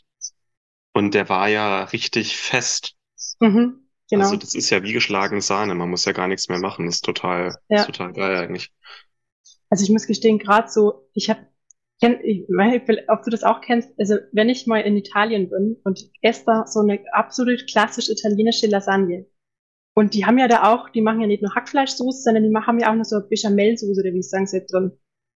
Und 0.93 1.13
der 1.13 1.27
war 1.27 1.49
ja 1.49 1.83
richtig 1.83 2.37
fest. 2.37 2.95
Mhm, 3.41 3.80
genau. 4.11 4.25
Also 4.25 4.35
das 4.37 4.53
ist 4.53 4.69
ja 4.69 4.83
wie 4.83 4.93
geschlagene 4.93 5.41
Sahne. 5.41 5.73
Man 5.73 5.89
muss 5.89 6.05
ja 6.05 6.11
gar 6.11 6.27
nichts 6.27 6.47
mehr 6.49 6.59
machen. 6.59 6.85
Das 6.85 6.95
ist 6.95 7.05
total, 7.05 7.55
Ja. 7.69 7.83
total 7.85 8.13
geil 8.13 8.35
eigentlich. 8.35 8.71
Also 9.69 9.83
ich 9.83 9.89
muss 9.89 10.05
gestehen, 10.05 10.37
gerade 10.37 10.69
so, 10.69 11.07
ich 11.13 11.29
habe, 11.29 11.47
ich 12.23 12.45
weiß 12.49 12.71
nicht, 12.87 13.09
ob 13.09 13.23
du 13.23 13.29
das 13.31 13.43
auch 13.43 13.61
kennst, 13.61 13.89
also 13.97 14.17
wenn 14.33 14.49
ich 14.49 14.67
mal 14.67 14.81
in 14.81 14.97
Italien 14.97 15.49
bin 15.49 15.77
und 15.83 16.09
esse 16.21 16.43
da 16.45 16.67
so 16.67 16.81
eine 16.81 16.99
absolut 17.13 17.67
klassisch 17.67 18.09
italienische 18.09 18.67
Lasagne. 18.67 19.25
Und 19.93 20.13
die 20.13 20.25
haben 20.25 20.37
ja 20.37 20.47
da 20.47 20.71
auch, 20.73 20.89
die 20.89 21.01
machen 21.01 21.21
ja 21.21 21.27
nicht 21.27 21.41
nur 21.41 21.53
Hackfleischsoße, 21.53 22.21
sondern 22.23 22.43
die 22.43 22.49
machen 22.49 22.79
ja 22.79 22.91
auch 22.91 22.95
noch 22.95 23.05
so 23.05 23.19
Bechamelsoße 23.29 24.01
oder 24.01 24.13
wie 24.13 24.21
sagen 24.23 24.47
sie 24.47 24.65
drin. 24.65 24.91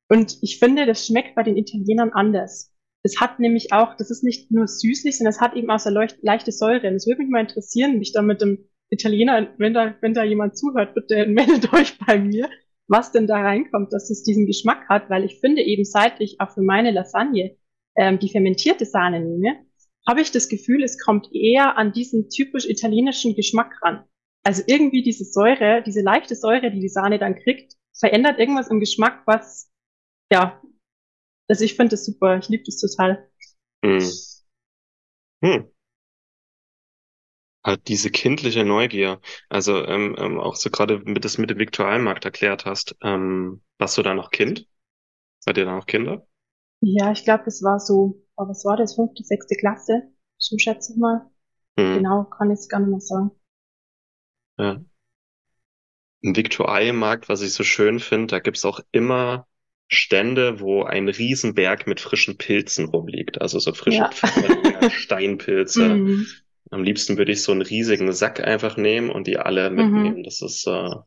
Und 0.07 0.38
ich 0.41 0.59
finde, 0.59 0.85
das 0.85 1.05
schmeckt 1.07 1.35
bei 1.35 1.43
den 1.43 1.57
Italienern 1.57 2.11
anders. 2.13 2.71
Es 3.05 3.21
hat 3.21 3.39
nämlich 3.39 3.71
auch, 3.71 3.95
das 3.95 4.09
ist 4.09 4.23
nicht 4.23 4.49
nur 4.49 4.67
süßlich, 4.67 5.17
sondern 5.17 5.29
es 5.29 5.39
hat 5.39 5.55
eben 5.55 5.69
auch 5.69 5.77
so 5.77 5.91
leichte 5.91 6.51
Säure. 6.51 6.87
Und 6.87 6.95
es 6.95 7.05
würde 7.05 7.21
mich 7.21 7.29
mal 7.29 7.41
interessieren, 7.41 7.99
mich 7.99 8.13
da 8.13 8.23
mit 8.23 8.41
dem 8.41 8.65
Italiener, 8.89 9.53
wenn 9.59 9.75
da, 9.75 9.93
wenn 10.01 10.15
da 10.15 10.23
jemand 10.23 10.57
zuhört, 10.57 10.95
bitte 10.95 11.25
meldet 11.27 11.71
euch 11.71 11.99
bei 11.99 12.17
mir, 12.17 12.49
was 12.87 13.11
denn 13.11 13.27
da 13.27 13.35
reinkommt, 13.35 13.93
dass 13.93 14.09
es 14.09 14.23
diesen 14.23 14.47
Geschmack 14.47 14.89
hat, 14.89 15.11
weil 15.11 15.23
ich 15.23 15.39
finde 15.39 15.61
eben, 15.61 15.85
seit 15.85 16.19
ich 16.19 16.41
auch 16.41 16.51
für 16.51 16.63
meine 16.63 16.89
Lasagne 16.89 17.55
ähm, 17.95 18.17
die 18.17 18.29
fermentierte 18.29 18.85
Sahne 18.85 19.19
nehme, 19.19 19.59
habe 20.07 20.21
ich 20.21 20.31
das 20.31 20.49
Gefühl, 20.49 20.83
es 20.83 20.99
kommt 20.99 21.29
eher 21.31 21.77
an 21.77 21.93
diesen 21.93 22.29
typisch 22.29 22.67
italienischen 22.67 23.35
Geschmack 23.35 23.71
ran. 23.83 24.03
Also 24.43 24.63
irgendwie 24.65 25.03
diese 25.03 25.25
Säure, 25.25 25.83
diese 25.85 26.01
leichte 26.01 26.35
Säure, 26.35 26.71
die 26.71 26.79
die 26.79 26.89
Sahne 26.89 27.19
dann 27.19 27.35
kriegt, 27.35 27.73
verändert 27.93 28.39
irgendwas 28.39 28.69
im 28.69 28.79
Geschmack, 28.79 29.21
was, 29.27 29.71
ja, 30.31 30.59
also 31.47 31.63
ich 31.63 31.75
finde 31.75 31.91
das 31.91 32.05
super, 32.05 32.38
ich 32.38 32.49
liebe 32.49 32.63
das 32.65 32.77
total. 32.77 33.29
Hm. 33.84 33.99
Hm. 35.41 35.69
Halt 37.63 37.88
diese 37.88 38.12
kindliche 38.12 38.63
Neugier. 38.63 39.19
Also 39.49 39.84
ähm, 39.86 40.15
ähm, 40.19 40.39
auch 40.39 40.55
so 40.55 40.69
gerade 40.69 40.99
mit 40.99 41.25
das 41.25 41.38
mit 41.38 41.49
dem 41.49 41.58
Viktualienmarkt 41.58 42.23
erklärt 42.25 42.65
hast. 42.65 42.95
Ähm, 43.01 43.62
warst 43.79 43.97
du 43.97 44.03
da 44.03 44.13
noch 44.13 44.29
Kind? 44.29 44.67
Seid 45.39 45.58
ihr 45.58 45.65
da 45.65 45.75
noch 45.75 45.88
Kinder? 45.88 46.27
Ja, 46.81 47.12
ich 47.12 47.23
glaube, 47.23 47.43
das 47.45 47.63
war 47.63 47.79
so, 47.79 48.23
oh, 48.36 48.47
was 48.47 48.65
war 48.65 48.77
das, 48.77 48.95
fünfte, 48.95 49.23
sechste 49.23 49.55
Klasse, 49.55 50.12
so 50.38 50.58
schätze 50.58 50.93
ich 50.93 50.99
mal. 50.99 51.29
Hm. 51.79 51.95
Genau, 51.97 52.25
kann 52.25 52.51
ich 52.51 52.60
es 52.60 52.69
gar 52.69 52.79
nicht 52.79 52.89
mehr 52.89 52.99
sagen. 52.99 53.31
Ja. 54.58 54.84
Im 56.21 56.36
Viktualienmarkt, 56.36 57.29
was 57.29 57.41
ich 57.41 57.53
so 57.53 57.63
schön 57.63 57.99
finde, 57.99 58.27
da 58.27 58.39
gibt's 58.39 58.65
auch 58.65 58.79
immer 58.91 59.47
Stände, 59.87 60.59
wo 60.59 60.83
ein 60.83 61.07
Riesenberg 61.07 61.87
mit 61.87 61.99
frischen 61.99 62.37
Pilzen 62.37 62.85
rumliegt. 62.89 63.41
Also 63.41 63.59
so 63.59 63.73
frische 63.73 63.99
Ja. 63.99 64.11
Pfefferlinge, 64.11 64.89
Steinpilze. 64.91 65.89
Mhm. 65.89 66.25
Am 66.71 66.83
liebsten 66.83 67.17
würde 67.17 67.31
ich 67.31 67.43
so 67.43 67.51
einen 67.51 67.61
riesigen 67.61 68.11
Sack 68.11 68.39
einfach 68.41 68.77
nehmen 68.77 69.09
und 69.11 69.27
die 69.27 69.37
alle 69.37 69.69
Mhm. 69.69 69.75
mitnehmen. 69.75 70.23
Das 70.23 70.41
ist, 70.41 70.65
äh, 70.67 70.71
Ja. 70.71 71.05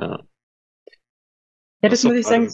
ja. 0.00 0.18
Ja, 1.82 1.88
das 1.88 2.02
so 2.02 2.08
muss 2.08 2.16
ich 2.18 2.26
sagen, 2.26 2.48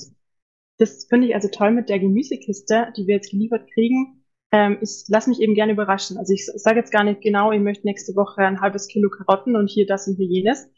das 0.78 1.06
finde 1.08 1.28
ich 1.28 1.34
also 1.34 1.48
toll 1.48 1.70
mit 1.70 1.88
der 1.88 1.98
Gemüsekiste, 1.98 2.92
die 2.96 3.06
wir 3.06 3.14
jetzt 3.16 3.30
geliefert 3.30 3.70
kriegen. 3.72 4.24
Ähm, 4.52 4.78
ich 4.82 5.04
lasse 5.08 5.30
mich 5.30 5.40
eben 5.40 5.54
gerne 5.54 5.72
überraschen. 5.72 6.18
Also 6.18 6.32
ich 6.32 6.46
sage 6.46 6.78
jetzt 6.78 6.92
gar 6.92 7.04
nicht 7.04 7.20
genau, 7.22 7.52
ich 7.52 7.60
möchte 7.60 7.86
nächste 7.86 8.14
Woche 8.16 8.42
ein 8.42 8.60
halbes 8.60 8.86
Kilo 8.88 9.08
Karotten 9.10 9.56
und 9.56 9.68
hier 9.70 9.86
das 9.86 10.06
und 10.08 10.16
hier 10.16 10.26
jenes. 10.26 10.68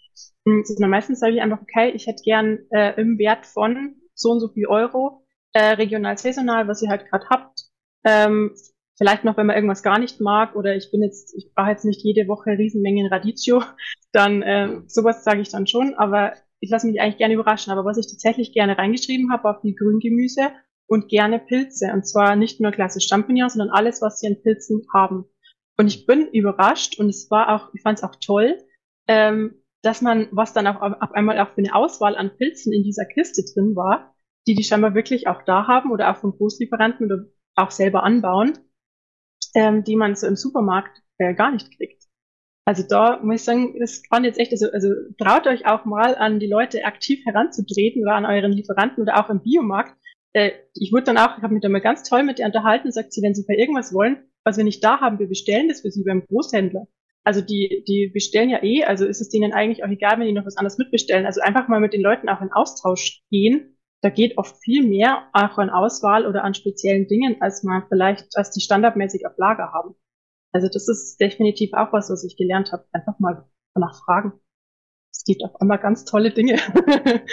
Mm, 0.44 0.62
Sondern 0.64 0.90
meistens 0.90 1.18
sage 1.20 1.34
ich 1.34 1.40
einfach, 1.42 1.60
okay, 1.62 1.90
ich 1.94 2.06
hätte 2.06 2.22
gern 2.22 2.58
äh, 2.70 3.00
im 3.00 3.18
Wert 3.18 3.46
von 3.46 3.96
so 4.16 4.30
und 4.32 4.40
so 4.40 4.48
viel 4.48 4.66
Euro, 4.66 5.24
äh, 5.52 5.74
regional 5.74 6.18
saisonal, 6.18 6.66
was 6.66 6.82
ihr 6.82 6.90
halt 6.90 7.08
gerade 7.08 7.26
habt. 7.28 7.66
Ähm, 8.04 8.54
vielleicht 8.96 9.24
noch, 9.24 9.36
wenn 9.36 9.46
man 9.46 9.56
irgendwas 9.56 9.82
gar 9.82 9.98
nicht 9.98 10.20
mag 10.20 10.56
oder 10.56 10.74
ich 10.74 10.90
bin 10.90 11.02
jetzt, 11.02 11.34
ich 11.36 11.52
brauche 11.54 11.70
jetzt 11.70 11.84
nicht 11.84 12.02
jede 12.02 12.28
Woche 12.28 12.50
Riesenmengen 12.50 13.06
Radicchio, 13.12 13.62
dann 14.12 14.42
äh, 14.42 14.80
sowas 14.86 15.22
sage 15.22 15.40
ich 15.40 15.50
dann 15.50 15.66
schon, 15.66 15.94
aber 15.94 16.32
ich 16.60 16.70
lasse 16.70 16.86
mich 16.86 17.00
eigentlich 17.00 17.18
gerne 17.18 17.34
überraschen. 17.34 17.72
Aber 17.72 17.84
was 17.84 17.98
ich 17.98 18.06
tatsächlich 18.06 18.52
gerne 18.52 18.78
reingeschrieben 18.78 19.30
habe, 19.30 19.44
war 19.44 19.60
viel 19.60 19.74
Grüngemüse 19.74 20.50
und 20.86 21.08
gerne 21.08 21.38
Pilze. 21.38 21.92
Und 21.92 22.06
zwar 22.06 22.36
nicht 22.36 22.60
nur 22.60 22.72
klassisch 22.72 23.06
Champignons, 23.06 23.54
sondern 23.54 23.74
alles, 23.74 24.00
was 24.00 24.20
sie 24.20 24.28
an 24.28 24.40
Pilzen 24.42 24.86
haben. 24.92 25.26
Und 25.76 25.88
ich 25.88 26.06
bin 26.06 26.28
überrascht 26.28 26.98
und 26.98 27.10
es 27.10 27.30
war 27.30 27.54
auch, 27.54 27.74
ich 27.74 27.82
fand 27.82 27.98
es 27.98 28.04
auch 28.04 28.16
toll, 28.16 28.58
ähm, 29.08 29.62
dass 29.82 30.02
man, 30.02 30.28
was 30.32 30.52
dann 30.52 30.66
auch 30.66 30.80
auf 30.80 31.12
einmal 31.12 31.38
auch 31.38 31.50
für 31.50 31.58
eine 31.58 31.74
Auswahl 31.74 32.16
an 32.16 32.36
Pilzen 32.36 32.72
in 32.72 32.82
dieser 32.82 33.04
Kiste 33.04 33.42
drin 33.54 33.76
war, 33.76 34.14
die 34.46 34.54
die 34.54 34.64
scheinbar 34.64 34.94
wirklich 34.94 35.28
auch 35.28 35.42
da 35.42 35.66
haben 35.66 35.90
oder 35.90 36.10
auch 36.10 36.16
von 36.16 36.32
Großlieferanten 36.32 37.06
oder 37.06 37.24
auch 37.56 37.70
selber 37.70 38.02
anbauen, 38.02 38.58
ähm, 39.54 39.84
die 39.84 39.96
man 39.96 40.14
so 40.14 40.26
im 40.26 40.36
Supermarkt 40.36 41.02
äh, 41.18 41.34
gar 41.34 41.50
nicht 41.50 41.76
kriegt. 41.76 42.04
Also 42.64 42.82
da 42.82 43.20
muss 43.22 43.36
ich 43.36 43.44
sagen, 43.44 43.78
das 43.78 44.02
fand 44.08 44.26
jetzt 44.26 44.40
echt, 44.40 44.50
also, 44.50 44.70
also 44.72 44.88
traut 45.18 45.46
euch 45.46 45.66
auch 45.66 45.84
mal 45.84 46.16
an 46.16 46.40
die 46.40 46.48
Leute 46.48 46.84
aktiv 46.84 47.24
heranzutreten 47.24 48.02
oder 48.02 48.14
an 48.14 48.26
euren 48.26 48.52
Lieferanten 48.52 49.02
oder 49.02 49.18
auch 49.18 49.30
im 49.30 49.40
Biomarkt. 49.40 49.96
Äh, 50.32 50.50
ich 50.74 50.92
wurde 50.92 51.04
dann 51.04 51.18
auch, 51.18 51.38
ich 51.38 51.42
habe 51.44 51.54
mich 51.54 51.62
da 51.62 51.68
mal 51.68 51.80
ganz 51.80 52.02
toll 52.02 52.24
mit 52.24 52.40
ihr 52.40 52.46
unterhalten, 52.46 52.90
sagt 52.90 53.12
sie, 53.12 53.22
wenn 53.22 53.34
sie 53.34 53.44
bei 53.46 53.54
irgendwas 53.54 53.94
wollen, 53.94 54.18
was 54.44 54.56
wir 54.56 54.64
nicht 54.64 54.82
da 54.82 55.00
haben, 55.00 55.18
wir 55.18 55.28
bestellen 55.28 55.68
das 55.68 55.82
für 55.82 55.90
sie 55.90 56.02
beim 56.02 56.26
Großhändler. 56.26 56.88
Also 57.26 57.40
die, 57.40 57.82
die 57.88 58.08
bestellen 58.12 58.50
ja 58.50 58.62
eh, 58.62 58.84
also 58.84 59.04
ist 59.04 59.20
es 59.20 59.28
denen 59.28 59.52
eigentlich 59.52 59.84
auch 59.84 59.88
egal, 59.88 60.18
wenn 60.18 60.28
die 60.28 60.32
noch 60.32 60.46
was 60.46 60.56
anderes 60.56 60.78
mitbestellen. 60.78 61.26
Also 61.26 61.40
einfach 61.40 61.66
mal 61.66 61.80
mit 61.80 61.92
den 61.92 62.00
Leuten 62.00 62.28
auch 62.28 62.40
in 62.40 62.52
Austausch 62.52 63.22
gehen. 63.30 63.76
Da 64.00 64.10
geht 64.10 64.38
oft 64.38 64.56
viel 64.62 64.86
mehr 64.86 65.28
auch 65.32 65.58
an 65.58 65.70
Auswahl 65.70 66.24
oder 66.26 66.44
an 66.44 66.54
speziellen 66.54 67.08
Dingen, 67.08 67.40
als 67.40 67.64
man 67.64 67.82
vielleicht, 67.88 68.36
als 68.36 68.52
die 68.52 68.60
standardmäßig 68.60 69.26
auf 69.26 69.32
Lager 69.38 69.72
haben. 69.72 69.96
Also 70.52 70.68
das 70.72 70.86
ist 70.86 71.20
definitiv 71.20 71.72
auch 71.72 71.92
was, 71.92 72.10
was 72.10 72.22
ich 72.22 72.36
gelernt 72.36 72.70
habe. 72.70 72.84
Einfach 72.92 73.18
mal 73.18 73.44
danach 73.74 73.98
fragen. 74.04 74.32
Es 75.12 75.24
gibt 75.24 75.42
auch 75.42 75.60
immer 75.60 75.78
ganz 75.78 76.04
tolle 76.04 76.30
Dinge. 76.30 76.60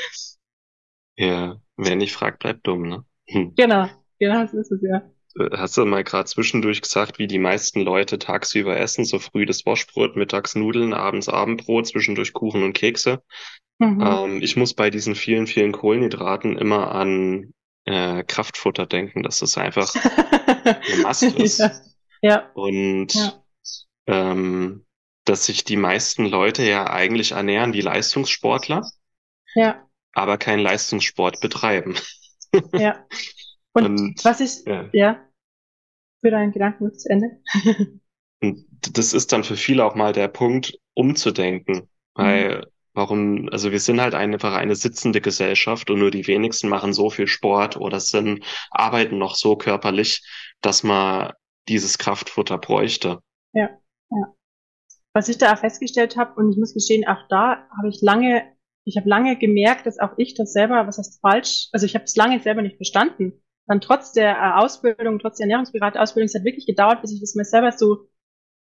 Ja, 1.15 1.61
wer 1.77 1.95
nicht 1.95 2.13
fragt, 2.13 2.39
bleibt 2.39 2.65
dumm, 2.65 2.87
ne? 2.87 3.05
Hm. 3.29 3.53
genau, 3.55 3.87
genau, 4.19 4.47
so 4.47 4.57
ist 4.57 4.71
es 4.71 4.81
ja. 4.81 5.12
Hast 5.51 5.77
du 5.77 5.85
mal 5.85 6.03
gerade 6.03 6.25
zwischendurch 6.25 6.81
gesagt, 6.81 7.17
wie 7.17 7.27
die 7.27 7.39
meisten 7.39 7.81
Leute 7.81 8.19
tagsüber 8.19 8.77
essen? 8.77 9.03
So 9.03 9.17
früh 9.19 9.45
das 9.45 9.65
Wurstbrot, 9.65 10.15
mittags 10.15 10.53
Nudeln, 10.55 10.93
abends 10.93 11.27
Abendbrot, 11.27 11.87
zwischendurch 11.87 12.33
Kuchen 12.33 12.63
und 12.63 12.73
Kekse. 12.73 13.23
Mhm. 13.79 14.01
Ähm, 14.01 14.41
ich 14.41 14.55
muss 14.55 14.73
bei 14.75 14.89
diesen 14.91 15.15
vielen, 15.15 15.47
vielen 15.47 15.71
Kohlenhydraten 15.71 16.57
immer 16.57 16.91
an 16.91 17.53
äh, 17.85 18.23
Kraftfutter 18.23 18.85
denken, 18.85 19.23
dass 19.23 19.41
es 19.41 19.57
einfach 19.57 19.93
eine 19.95 21.01
Mast 21.01 21.23
ist. 21.39 21.59
ja. 21.59 21.71
ja, 22.21 22.51
Und 22.53 23.13
Ja. 23.13 23.43
ähm, 24.07 24.85
dass 25.25 25.45
sich 25.45 25.63
die 25.63 25.77
meisten 25.77 26.25
Leute 26.25 26.63
ja 26.63 26.89
eigentlich 26.89 27.31
ernähren 27.31 27.73
wie 27.73 27.81
Leistungssportler, 27.81 28.87
ja, 29.55 29.87
aber 30.13 30.37
keinen 30.37 30.59
Leistungssport 30.59 31.39
betreiben. 31.41 31.95
ja. 32.73 33.05
Und, 33.73 33.85
Und- 33.85 34.25
was 34.25 34.39
ich, 34.39 34.65
Ja. 34.65 34.89
ja, 34.93 35.19
für 36.23 36.31
deinen 36.31 36.51
Gedanken 36.51 36.93
zu 36.93 37.09
Ende. 37.09 37.41
Und 38.41 38.65
das 38.97 39.13
ist 39.13 39.31
dann 39.31 39.43
für 39.43 39.55
viele 39.55 39.85
auch 39.85 39.95
mal 39.95 40.11
der 40.11 40.27
Punkt, 40.27 40.77
umzudenken. 40.95 41.89
Weil, 42.13 42.67
warum, 42.93 43.49
also 43.49 43.71
wir 43.71 43.79
sind 43.79 44.01
halt 44.01 44.13
einfach 44.13 44.53
eine 44.53 44.75
sitzende 44.75 45.21
Gesellschaft 45.21 45.89
und 45.89 45.99
nur 45.99 46.11
die 46.11 46.27
wenigsten 46.27 46.67
machen 46.69 46.93
so 46.93 47.09
viel 47.09 47.27
Sport 47.27 47.77
oder 47.77 47.99
sind, 47.99 48.43
arbeiten 48.69 49.17
noch 49.17 49.35
so 49.35 49.55
körperlich, 49.55 50.21
dass 50.61 50.83
man 50.83 51.31
dieses 51.67 51.97
Kraftfutter 51.97 52.57
bräuchte. 52.57 53.19
was 55.13 55.29
ich 55.29 55.37
da 55.37 55.53
auch 55.53 55.59
festgestellt 55.59 56.17
habe, 56.17 56.33
und 56.35 56.51
ich 56.51 56.57
muss 56.57 56.73
gestehen, 56.73 57.07
auch 57.07 57.27
da 57.29 57.67
habe 57.77 57.89
ich 57.89 58.01
lange, 58.01 58.43
ich 58.83 58.97
habe 58.97 59.07
lange 59.07 59.37
gemerkt, 59.37 59.85
dass 59.85 59.99
auch 59.99 60.13
ich 60.17 60.33
das 60.33 60.53
selber, 60.53 60.87
was 60.87 60.97
heißt 60.97 61.21
falsch, 61.21 61.69
also 61.71 61.85
ich 61.85 61.95
habe 61.95 62.05
es 62.05 62.15
lange 62.15 62.39
selber 62.41 62.61
nicht 62.61 62.77
verstanden. 62.77 63.41
Dann 63.67 63.81
trotz 63.81 64.11
der 64.11 64.35
äh, 64.35 64.61
Ausbildung, 64.61 65.19
trotz 65.19 65.37
der 65.37 65.45
Ernährungsberaterausbildung, 65.45 66.25
es 66.25 66.35
hat 66.35 66.43
wirklich 66.43 66.65
gedauert, 66.65 67.01
bis 67.01 67.13
ich 67.13 67.21
das 67.21 67.35
mir 67.35 67.45
selber 67.45 67.71
so 67.71 68.07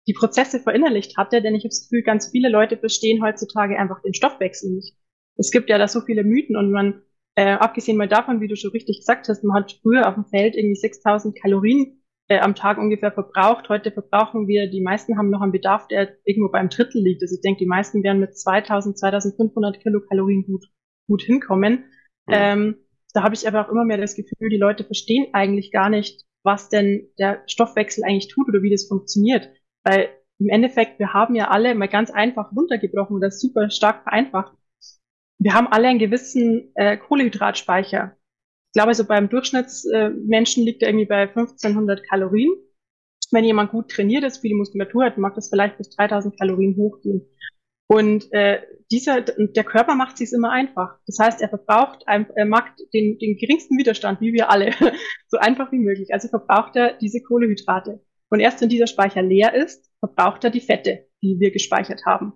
die 0.07 0.15
Prozesse 0.15 0.61
verinnerlicht 0.61 1.17
hatte, 1.17 1.43
denn 1.43 1.55
ich 1.55 1.63
habe 1.63 1.71
das 1.71 1.89
Gefühl, 1.89 2.03
ganz 2.03 2.31
viele 2.31 2.49
Leute 2.49 2.77
verstehen 2.77 3.23
heutzutage 3.23 3.79
einfach 3.79 4.03
den 4.03 4.15
Stoffwechsel 4.15 4.73
nicht. 4.73 4.97
Es 5.37 5.51
gibt 5.51 5.71
ja 5.71 5.79
da 5.79 5.89
so 5.89 6.01
viele 6.01 6.25
Mythen 6.25 6.57
und 6.57 6.71
man, 6.71 7.03
äh, 7.37 7.53
abgesehen 7.53 7.97
mal 7.97 8.09
davon, 8.09 8.41
wie 8.41 8.49
du 8.49 8.57
schon 8.57 8.73
richtig 8.73 8.99
gesagt 8.99 9.29
hast, 9.29 9.45
man 9.45 9.57
hat 9.57 9.79
früher 9.83 10.09
auf 10.09 10.15
dem 10.15 10.25
Feld 10.27 10.57
irgendwie 10.57 10.77
6000 10.77 11.41
Kalorien 11.41 12.03
äh, 12.29 12.39
am 12.41 12.55
Tag 12.55 12.79
ungefähr 12.79 13.13
verbraucht. 13.13 13.69
Heute 13.69 13.91
verbrauchen 13.93 14.49
wir, 14.49 14.71
die 14.71 14.81
meisten 14.81 15.17
haben 15.17 15.31
noch 15.31 15.41
einen 15.41 15.53
Bedarf, 15.53 15.89
der 15.89 16.17
irgendwo 16.25 16.51
beim 16.51 16.69
Drittel 16.69 17.03
liegt. 17.03 17.23
Also 17.23 17.37
ich 17.37 17.41
denke, 17.41 17.59
die 17.59 17.67
meisten 17.67 18.03
werden 18.03 18.21
mit 18.21 18.37
2000, 18.37 18.99
2500 18.99 19.81
Kilokalorien 19.81 20.45
gut, 20.45 20.67
gut 21.09 21.23
hinkommen. 21.23 21.85
Mhm. 22.27 22.33
Ähm, 22.33 22.77
da 23.13 23.23
habe 23.23 23.35
ich 23.35 23.47
aber 23.47 23.67
auch 23.67 23.71
immer 23.71 23.85
mehr 23.85 23.99
das 23.99 24.15
Gefühl, 24.15 24.49
die 24.49 24.57
Leute 24.57 24.85
verstehen 24.85 25.29
eigentlich 25.33 25.71
gar 25.71 25.91
nicht, 25.91 26.25
was 26.43 26.69
denn 26.69 27.09
der 27.19 27.43
Stoffwechsel 27.47 28.05
eigentlich 28.05 28.29
tut 28.29 28.49
oder 28.49 28.63
wie 28.63 28.71
das 28.71 28.87
funktioniert. 28.87 29.51
Weil 29.85 30.09
im 30.39 30.49
Endeffekt, 30.49 30.99
wir 30.99 31.13
haben 31.13 31.35
ja 31.35 31.49
alle 31.49 31.75
mal 31.75 31.89
ganz 31.89 32.11
einfach 32.11 32.53
runtergebrochen 32.53 33.17
oder 33.17 33.31
super 33.31 33.71
stark 33.71 34.03
vereinfacht. 34.03 34.57
Wir 35.39 35.55
haben 35.55 35.69
alle 35.69 35.89
einen 35.89 35.99
gewissen 35.99 36.73
äh, 36.75 36.97
Kohlehydratspeicher. 36.97 38.17
Ich 38.69 38.73
glaube, 38.75 38.95
so 38.95 39.05
beim 39.05 39.29
Durchschnittsmenschen 39.29 40.63
äh, 40.63 40.67
liegt 40.67 40.83
er 40.83 40.89
irgendwie 40.89 41.07
bei 41.07 41.23
1500 41.29 42.03
Kalorien. 42.09 42.51
Wenn 43.31 43.45
jemand 43.45 43.71
gut 43.71 43.91
trainiert 43.91 44.25
ist, 44.25 44.39
viele 44.39 44.57
Muskulatur 44.57 45.05
hat, 45.05 45.19
mag 45.19 45.35
das 45.35 45.49
vielleicht 45.49 45.79
bis 45.79 45.91
3000 45.91 46.39
Kalorien 46.39 46.77
hochgehen. 46.77 47.27
Und 47.89 48.33
äh, 48.33 48.63
dieser, 48.91 49.21
der 49.23 49.65
Körper 49.65 49.95
macht 49.95 50.17
sich 50.17 50.33
immer 50.33 50.51
einfach. 50.51 50.99
Das 51.07 51.19
heißt, 51.19 51.41
er 51.41 51.49
verbraucht, 51.49 52.05
er 52.07 52.47
mag 52.47 52.77
den, 52.95 53.19
den 53.19 53.37
geringsten 53.37 53.77
Widerstand, 53.79 54.21
wie 54.21 54.33
wir 54.33 54.51
alle, 54.51 54.73
so 55.29 55.39
einfach 55.39 55.73
wie 55.73 55.79
möglich. 55.79 56.13
Also 56.13 56.29
verbraucht 56.29 56.77
er 56.77 56.95
diese 56.95 57.23
Kohlehydrate. 57.23 58.01
Und 58.31 58.41
erst 58.41 58.61
wenn 58.61 58.69
dieser 58.69 58.87
Speicher 58.87 59.23
leer 59.23 59.55
ist, 59.55 59.91
verbraucht 59.99 60.45
er 60.45 60.51
die 60.51 60.61
Fette, 60.61 61.07
die 61.23 61.39
wir 61.39 61.51
gespeichert 61.51 62.07
haben. 62.07 62.33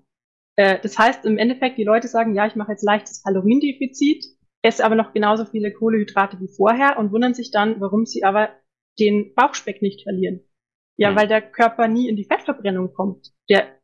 Äh, 0.56 0.78
das 0.82 0.98
heißt, 0.98 1.24
im 1.24 1.38
Endeffekt, 1.38 1.78
die 1.78 1.84
Leute 1.84 2.08
sagen, 2.08 2.34
ja, 2.34 2.46
ich 2.46 2.56
mache 2.56 2.72
jetzt 2.72 2.84
leichtes 2.84 3.22
Kaloriendefizit, 3.22 4.24
esse 4.62 4.84
aber 4.84 4.94
noch 4.94 5.12
genauso 5.12 5.44
viele 5.44 5.72
Kohlehydrate 5.72 6.38
wie 6.40 6.48
vorher 6.54 6.98
und 6.98 7.12
wundern 7.12 7.34
sich 7.34 7.50
dann, 7.50 7.80
warum 7.80 8.04
sie 8.04 8.24
aber 8.24 8.50
den 8.98 9.34
Bauchspeck 9.34 9.82
nicht 9.82 10.02
verlieren. 10.02 10.40
Ja, 10.96 11.10
mhm. 11.10 11.16
weil 11.16 11.28
der 11.28 11.42
Körper 11.42 11.88
nie 11.88 12.08
in 12.08 12.16
die 12.16 12.24
Fettverbrennung 12.24 12.92
kommt. 12.92 13.32
Der 13.50 13.75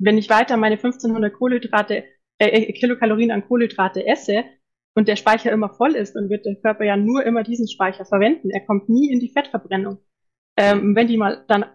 wenn 0.00 0.18
ich 0.18 0.28
weiter 0.30 0.56
meine 0.56 0.76
1500 0.76 1.32
Kohlenhydrate, 1.32 2.04
äh, 2.38 2.48
äh, 2.48 2.72
Kilokalorien 2.72 3.30
an 3.30 3.46
Kohlenhydrate 3.46 4.06
esse 4.06 4.44
und 4.94 5.06
der 5.06 5.16
Speicher 5.16 5.52
immer 5.52 5.70
voll 5.70 5.94
ist, 5.94 6.14
dann 6.14 6.30
wird 6.30 6.46
der 6.46 6.56
Körper 6.56 6.84
ja 6.84 6.96
nur 6.96 7.24
immer 7.24 7.44
diesen 7.44 7.68
Speicher 7.68 8.04
verwenden. 8.04 8.50
Er 8.50 8.60
kommt 8.60 8.88
nie 8.88 9.12
in 9.12 9.20
die 9.20 9.30
Fettverbrennung. 9.30 9.98
Ähm, 10.56 10.96
wenn 10.96 11.06
die 11.06 11.16
mal 11.16 11.44
dann, 11.48 11.66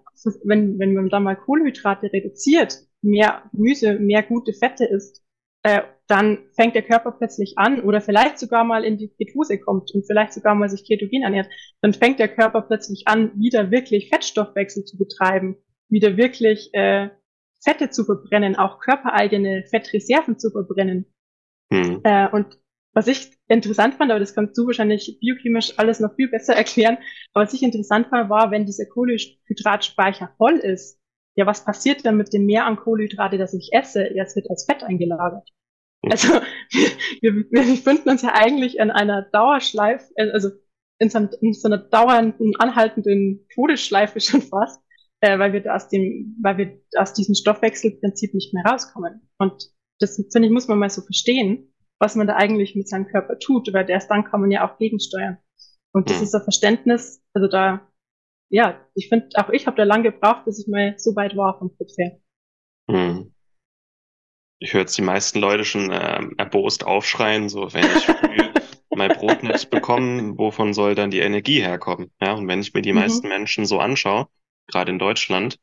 wenn, 0.43 0.79
wenn 0.79 0.93
man 0.93 1.09
dann 1.09 1.23
mal 1.23 1.35
Kohlenhydrate 1.35 2.11
reduziert, 2.11 2.77
mehr 3.01 3.43
Gemüse, 3.51 3.99
mehr 3.99 4.23
gute 4.23 4.53
Fette 4.53 4.85
isst, 4.85 5.23
äh, 5.63 5.83
dann 6.07 6.39
fängt 6.55 6.75
der 6.75 6.83
Körper 6.83 7.11
plötzlich 7.11 7.57
an 7.57 7.79
oder 7.81 8.01
vielleicht 8.01 8.37
sogar 8.37 8.63
mal 8.63 8.83
in 8.83 8.97
die 8.97 9.09
Ketose 9.09 9.59
kommt 9.59 9.91
und 9.93 10.05
vielleicht 10.05 10.33
sogar 10.33 10.53
mal 10.53 10.69
sich 10.69 10.85
ketogen 10.85 11.23
ernährt, 11.23 11.47
dann 11.81 11.93
fängt 11.93 12.19
der 12.19 12.27
Körper 12.27 12.61
plötzlich 12.61 13.03
an, 13.07 13.31
wieder 13.35 13.71
wirklich 13.71 14.09
Fettstoffwechsel 14.09 14.83
zu 14.85 14.97
betreiben, 14.97 15.57
wieder 15.89 16.17
wirklich 16.17 16.69
äh, 16.73 17.09
Fette 17.65 17.89
zu 17.89 18.05
verbrennen, 18.05 18.55
auch 18.55 18.79
körpereigene 18.79 19.65
Fettreserven 19.69 20.37
zu 20.39 20.51
verbrennen. 20.51 21.05
Mhm. 21.71 22.01
Äh, 22.03 22.29
und 22.29 22.59
was 22.93 23.07
ich 23.07 23.31
interessant 23.49 23.95
fand, 23.95 24.11
aber 24.11 24.19
das 24.19 24.35
kannst 24.35 24.57
du 24.57 24.67
wahrscheinlich 24.67 25.17
biochemisch 25.19 25.77
alles 25.77 25.99
noch 25.99 26.15
viel 26.15 26.29
besser 26.29 26.55
erklären, 26.55 26.97
aber 27.33 27.45
was 27.45 27.53
ich 27.53 27.63
interessant 27.63 28.07
fand, 28.07 28.29
war, 28.29 28.51
wenn 28.51 28.65
dieser 28.65 28.85
Kohlenhydratspeicher 28.85 30.33
voll 30.37 30.57
ist, 30.57 31.01
ja, 31.37 31.45
was 31.45 31.65
passiert 31.65 32.05
dann 32.05 32.15
mit 32.15 32.31
dem 32.31 32.45
Mehr 32.45 32.65
an 32.65 32.77
Kohlenhydrate, 32.77 33.37
das 33.37 33.53
ich 33.53 33.69
esse? 33.73 34.15
Ja, 34.15 34.23
es 34.23 34.37
wird 34.37 34.49
als 34.49 34.65
Fett 34.65 34.83
eingelagert. 34.83 35.49
Mhm. 36.01 36.11
Also 36.11 36.27
wir, 37.21 37.33
wir 37.33 37.63
befinden 37.63 38.09
uns 38.09 38.21
ja 38.21 38.33
eigentlich 38.33 38.77
in 38.77 38.91
einer 38.91 39.23
Dauerschleife, 39.23 40.13
äh, 40.15 40.31
also 40.31 40.51
in 40.99 41.09
so, 41.09 41.19
in 41.41 41.53
so 41.53 41.67
einer 41.67 41.79
dauernden, 41.79 42.55
anhaltenden 42.57 43.45
Todesschleife 43.53 44.21
schon 44.21 44.41
fast, 44.41 44.81
äh, 45.25 45.39
weil 45.39 45.53
wir 45.53 45.73
aus 45.73 45.89
dem, 45.89 46.37
weil 46.41 46.57
wir 46.57 46.79
aus 46.97 47.13
diesem 47.13 47.33
Stoffwechselprinzip 47.33 48.33
nicht 48.33 48.53
mehr 48.53 48.63
rauskommen. 48.63 49.27
Und 49.39 49.71
das 49.99 50.15
finde 50.31 50.47
ich 50.47 50.53
muss 50.53 50.67
man 50.67 50.77
mal 50.77 50.89
so 50.89 51.01
verstehen, 51.01 51.73
was 51.99 52.15
man 52.15 52.27
da 52.27 52.35
eigentlich 52.35 52.75
mit 52.75 52.87
seinem 52.87 53.07
Körper 53.07 53.39
tut, 53.39 53.73
weil 53.73 53.89
erst 53.89 54.11
dann 54.11 54.25
kann 54.25 54.41
man 54.41 54.51
ja 54.51 54.69
auch 54.69 54.77
gegensteuern. 54.77 55.37
Und 55.93 56.09
das 56.09 56.17
mhm. 56.17 56.23
ist 56.23 56.35
ein 56.35 56.43
Verständnis, 56.43 57.23
also 57.33 57.47
da, 57.47 57.89
ja, 58.49 58.85
ich 58.93 59.09
finde, 59.09 59.29
auch 59.35 59.49
ich 59.49 59.65
habe 59.65 59.77
da 59.77 59.83
lange 59.83 60.11
gebraucht, 60.11 60.45
bis 60.45 60.59
ich 60.59 60.67
mal 60.67 60.93
so 60.97 61.15
weit 61.15 61.35
war 61.35 61.57
vom 61.57 61.75
Kopf 61.77 61.91
her. 61.97 62.19
Mhm. 62.87 63.33
Ich 64.59 64.73
höre 64.73 64.81
jetzt 64.81 64.97
die 64.97 65.01
meisten 65.01 65.39
Leute 65.39 65.65
schon 65.65 65.91
äh, 65.91 66.21
erbost 66.37 66.85
aufschreien, 66.85 67.49
so 67.49 67.73
wenn 67.73 67.85
ich 67.85 68.05
früh 68.05 68.51
mein 68.95 69.09
Brot 69.09 69.43
muss 69.43 69.65
bekommen, 69.65 70.37
wovon 70.37 70.73
soll 70.73 70.95
dann 70.95 71.11
die 71.11 71.19
Energie 71.19 71.61
herkommen? 71.61 72.11
Ja, 72.21 72.33
und 72.33 72.47
wenn 72.47 72.61
ich 72.61 72.73
mir 72.73 72.81
die 72.81 72.93
mhm. 72.93 72.99
meisten 72.99 73.27
Menschen 73.27 73.65
so 73.65 73.79
anschaue, 73.79 74.27
gerade 74.67 74.91
in 74.91 74.99
Deutschland, 74.99 75.57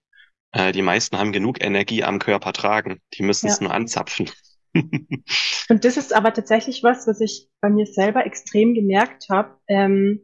äh, 0.52 0.72
die 0.72 0.82
meisten 0.82 1.18
haben 1.18 1.32
genug 1.32 1.62
Energie 1.64 2.04
am 2.04 2.18
Körper 2.18 2.52
tragen. 2.52 3.00
Die 3.14 3.22
müssen 3.22 3.48
es 3.48 3.58
ja. 3.58 3.64
nur 3.64 3.74
anzapfen. 3.74 4.30
Und 4.74 5.84
das 5.84 5.96
ist 5.96 6.14
aber 6.14 6.32
tatsächlich 6.32 6.82
was, 6.82 7.06
was 7.06 7.20
ich 7.20 7.48
bei 7.60 7.70
mir 7.70 7.86
selber 7.86 8.26
extrem 8.26 8.74
gemerkt 8.74 9.26
habe. 9.30 9.58
Ähm, 9.68 10.20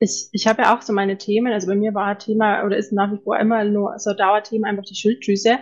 ich, 0.00 0.28
ich 0.32 0.46
habe 0.46 0.62
ja 0.62 0.76
auch 0.76 0.82
so 0.82 0.92
meine 0.92 1.18
Themen, 1.18 1.52
also 1.52 1.66
bei 1.66 1.74
mir 1.74 1.94
war 1.94 2.18
Thema 2.18 2.64
oder 2.64 2.76
ist 2.76 2.92
nach 2.92 3.12
wie 3.12 3.22
vor 3.22 3.38
immer 3.38 3.64
nur 3.64 3.98
so 3.98 4.14
Dauerthema 4.14 4.68
einfach 4.68 4.84
die 4.84 4.94
Schilddrüse. 4.94 5.58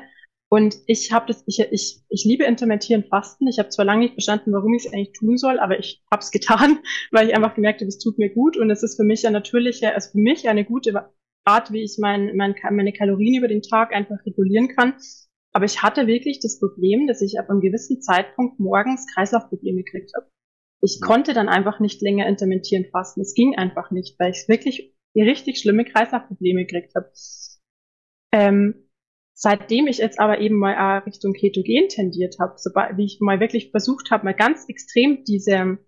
Und 0.50 0.76
ich 0.86 1.12
habe 1.12 1.26
das, 1.26 1.42
ich, 1.46 1.60
ich, 1.60 2.00
ich 2.08 2.24
liebe 2.24 2.44
intermittieren 2.44 3.04
Fasten. 3.04 3.48
Ich 3.48 3.58
habe 3.58 3.68
zwar 3.68 3.84
lange 3.84 4.00
nicht 4.00 4.14
verstanden, 4.14 4.52
warum 4.52 4.72
ich 4.74 4.86
es 4.86 4.92
eigentlich 4.92 5.12
tun 5.12 5.36
soll, 5.36 5.58
aber 5.58 5.78
ich 5.78 6.02
habe 6.10 6.22
es 6.22 6.30
getan, 6.30 6.78
weil 7.10 7.28
ich 7.28 7.34
einfach 7.34 7.54
gemerkt 7.54 7.80
habe, 7.80 7.88
es 7.88 7.98
tut 7.98 8.18
mir 8.18 8.30
gut 8.30 8.56
und 8.56 8.70
es 8.70 8.82
ist 8.82 8.96
für 8.96 9.04
mich 9.04 9.26
eine 9.26 9.38
natürliche, 9.38 9.92
also 9.92 10.12
für 10.12 10.18
mich 10.18 10.48
eine 10.48 10.64
gute 10.64 11.10
Art, 11.48 11.72
wie 11.72 11.82
ich 11.82 11.96
mein, 11.98 12.36
mein, 12.36 12.54
meine 12.70 12.92
Kalorien 12.92 13.38
über 13.38 13.48
den 13.48 13.62
Tag 13.62 13.92
einfach 13.94 14.18
regulieren 14.26 14.68
kann. 14.68 14.94
Aber 15.52 15.64
ich 15.64 15.82
hatte 15.82 16.06
wirklich 16.06 16.40
das 16.40 16.60
Problem, 16.60 17.06
dass 17.06 17.22
ich 17.22 17.38
ab 17.38 17.48
einem 17.48 17.60
gewissen 17.60 18.00
Zeitpunkt 18.00 18.60
morgens 18.60 19.06
Kreislaufprobleme 19.12 19.82
gekriegt 19.82 20.12
habe. 20.14 20.30
Ich 20.80 21.00
konnte 21.00 21.32
dann 21.32 21.48
einfach 21.48 21.80
nicht 21.80 22.00
länger 22.02 22.28
intermittieren 22.28 22.84
fasten. 22.92 23.22
Es 23.22 23.34
ging 23.34 23.56
einfach 23.56 23.90
nicht, 23.90 24.18
weil 24.20 24.30
ich 24.30 24.46
wirklich 24.46 24.94
richtig 25.16 25.58
schlimme 25.58 25.84
Kreislaufprobleme 25.84 26.66
gekriegt 26.66 26.94
habe. 26.94 27.10
Ähm, 28.32 28.88
seitdem 29.34 29.86
ich 29.86 29.98
jetzt 29.98 30.20
aber 30.20 30.40
eben 30.40 30.56
mal 30.56 30.98
Richtung 30.98 31.32
Ketogen 31.32 31.88
tendiert 31.88 32.36
habe, 32.38 32.54
wie 32.96 33.06
ich 33.06 33.18
mal 33.20 33.40
wirklich 33.40 33.70
versucht 33.70 34.10
habe, 34.10 34.26
mal 34.26 34.34
ganz 34.34 34.68
extrem 34.68 35.24
diese 35.24 35.78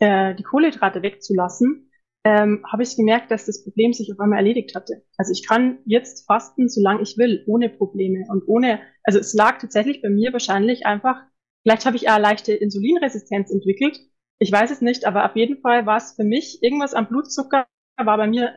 äh, 0.00 0.34
die 0.34 0.42
Kohlenhydrate 0.42 1.02
wegzulassen, 1.02 1.89
ähm, 2.24 2.64
habe 2.70 2.82
ich 2.82 2.96
gemerkt, 2.96 3.30
dass 3.30 3.46
das 3.46 3.64
Problem 3.64 3.92
sich 3.92 4.12
auf 4.12 4.20
einmal 4.20 4.38
erledigt 4.38 4.74
hatte. 4.74 5.02
Also 5.16 5.32
ich 5.32 5.46
kann 5.46 5.78
jetzt 5.86 6.26
fasten, 6.26 6.68
solange 6.68 7.02
ich 7.02 7.16
will, 7.16 7.44
ohne 7.46 7.70
Probleme 7.70 8.26
und 8.28 8.46
ohne, 8.46 8.80
also 9.04 9.18
es 9.18 9.32
lag 9.32 9.58
tatsächlich 9.58 10.02
bei 10.02 10.10
mir 10.10 10.32
wahrscheinlich 10.32 10.84
einfach, 10.84 11.16
vielleicht 11.62 11.86
habe 11.86 11.96
ich 11.96 12.08
eine 12.08 12.22
leichte 12.22 12.52
Insulinresistenz 12.52 13.50
entwickelt. 13.50 13.98
Ich 14.38 14.52
weiß 14.52 14.70
es 14.70 14.80
nicht, 14.80 15.06
aber 15.06 15.24
auf 15.24 15.36
jeden 15.36 15.60
Fall 15.60 15.86
war 15.86 15.96
es 15.96 16.12
für 16.12 16.24
mich 16.24 16.62
irgendwas 16.62 16.94
am 16.94 17.08
Blutzucker 17.08 17.66
war 18.02 18.16
bei 18.16 18.26
mir 18.26 18.54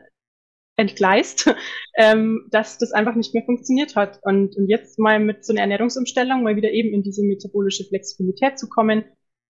entgleist, 0.76 1.54
ähm, 1.96 2.48
dass 2.50 2.78
das 2.78 2.92
einfach 2.92 3.14
nicht 3.14 3.34
mehr 3.34 3.44
funktioniert 3.44 3.96
hat. 3.96 4.20
Und, 4.22 4.56
und 4.56 4.68
jetzt 4.68 4.98
mal 4.98 5.20
mit 5.20 5.44
so 5.44 5.52
einer 5.52 5.62
Ernährungsumstellung 5.62 6.42
mal 6.42 6.56
wieder 6.56 6.70
eben 6.70 6.92
in 6.92 7.02
diese 7.02 7.22
metabolische 7.22 7.84
Flexibilität 7.84 8.58
zu 8.58 8.68
kommen, 8.68 9.04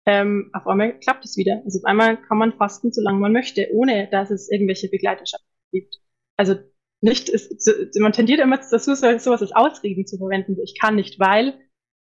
ähm, 0.06 0.50
auf 0.54 0.68
einmal 0.68 1.00
klappt 1.00 1.26
es 1.26 1.38
wieder. 1.38 1.62
Also 1.66 1.80
auf 1.80 1.86
einmal 1.86 2.18
kann 2.22 2.38
man 2.38 2.54
fasten, 2.54 2.92
solange 2.92 3.20
man 3.20 3.32
möchte, 3.32 3.70
ohne 3.72 4.10
dass 4.12 4.32
es 4.32 4.50
irgendwelche 4.52 4.90
Begleiterschaften 4.90 5.48
gibt. 5.72 6.00
Also 6.38 6.56
nicht, 7.02 7.30
ist, 7.30 7.70
man 8.00 8.14
tendiert 8.14 8.40
immer 8.40 8.58
dazu, 8.58 8.78
sowas 8.96 9.42
als 9.42 9.52
Ausreden 9.52 10.06
zu 10.06 10.18
verwenden. 10.18 10.58
Ich 10.64 10.80
kann 10.80 10.96
nicht, 10.96 11.20
weil, 11.20 11.54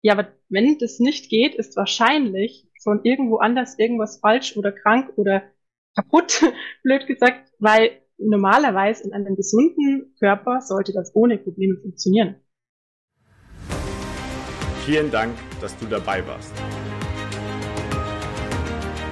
ja, 0.02 0.12
aber 0.12 0.32
wenn 0.48 0.78
das 0.78 1.00
nicht 1.00 1.28
geht, 1.28 1.54
ist 1.54 1.76
wahrscheinlich 1.76 2.68
von 2.82 3.00
irgendwo 3.04 3.38
anders 3.38 3.78
irgendwas 3.78 4.18
falsch 4.20 4.56
oder 4.56 4.72
krank 4.72 5.12
oder 5.16 5.42
kaputt, 5.96 6.42
blöd 6.82 7.06
gesagt, 7.06 7.52
weil 7.58 8.00
normalerweise 8.18 9.04
in 9.04 9.12
einem 9.12 9.36
gesunden 9.36 10.14
Körper 10.18 10.60
sollte 10.60 10.92
das 10.92 11.14
ohne 11.14 11.38
Probleme 11.38 11.78
funktionieren. 11.80 12.36
Vielen 14.84 15.10
Dank, 15.10 15.34
dass 15.60 15.76
du 15.78 15.86
dabei 15.86 16.26
warst 16.26 16.52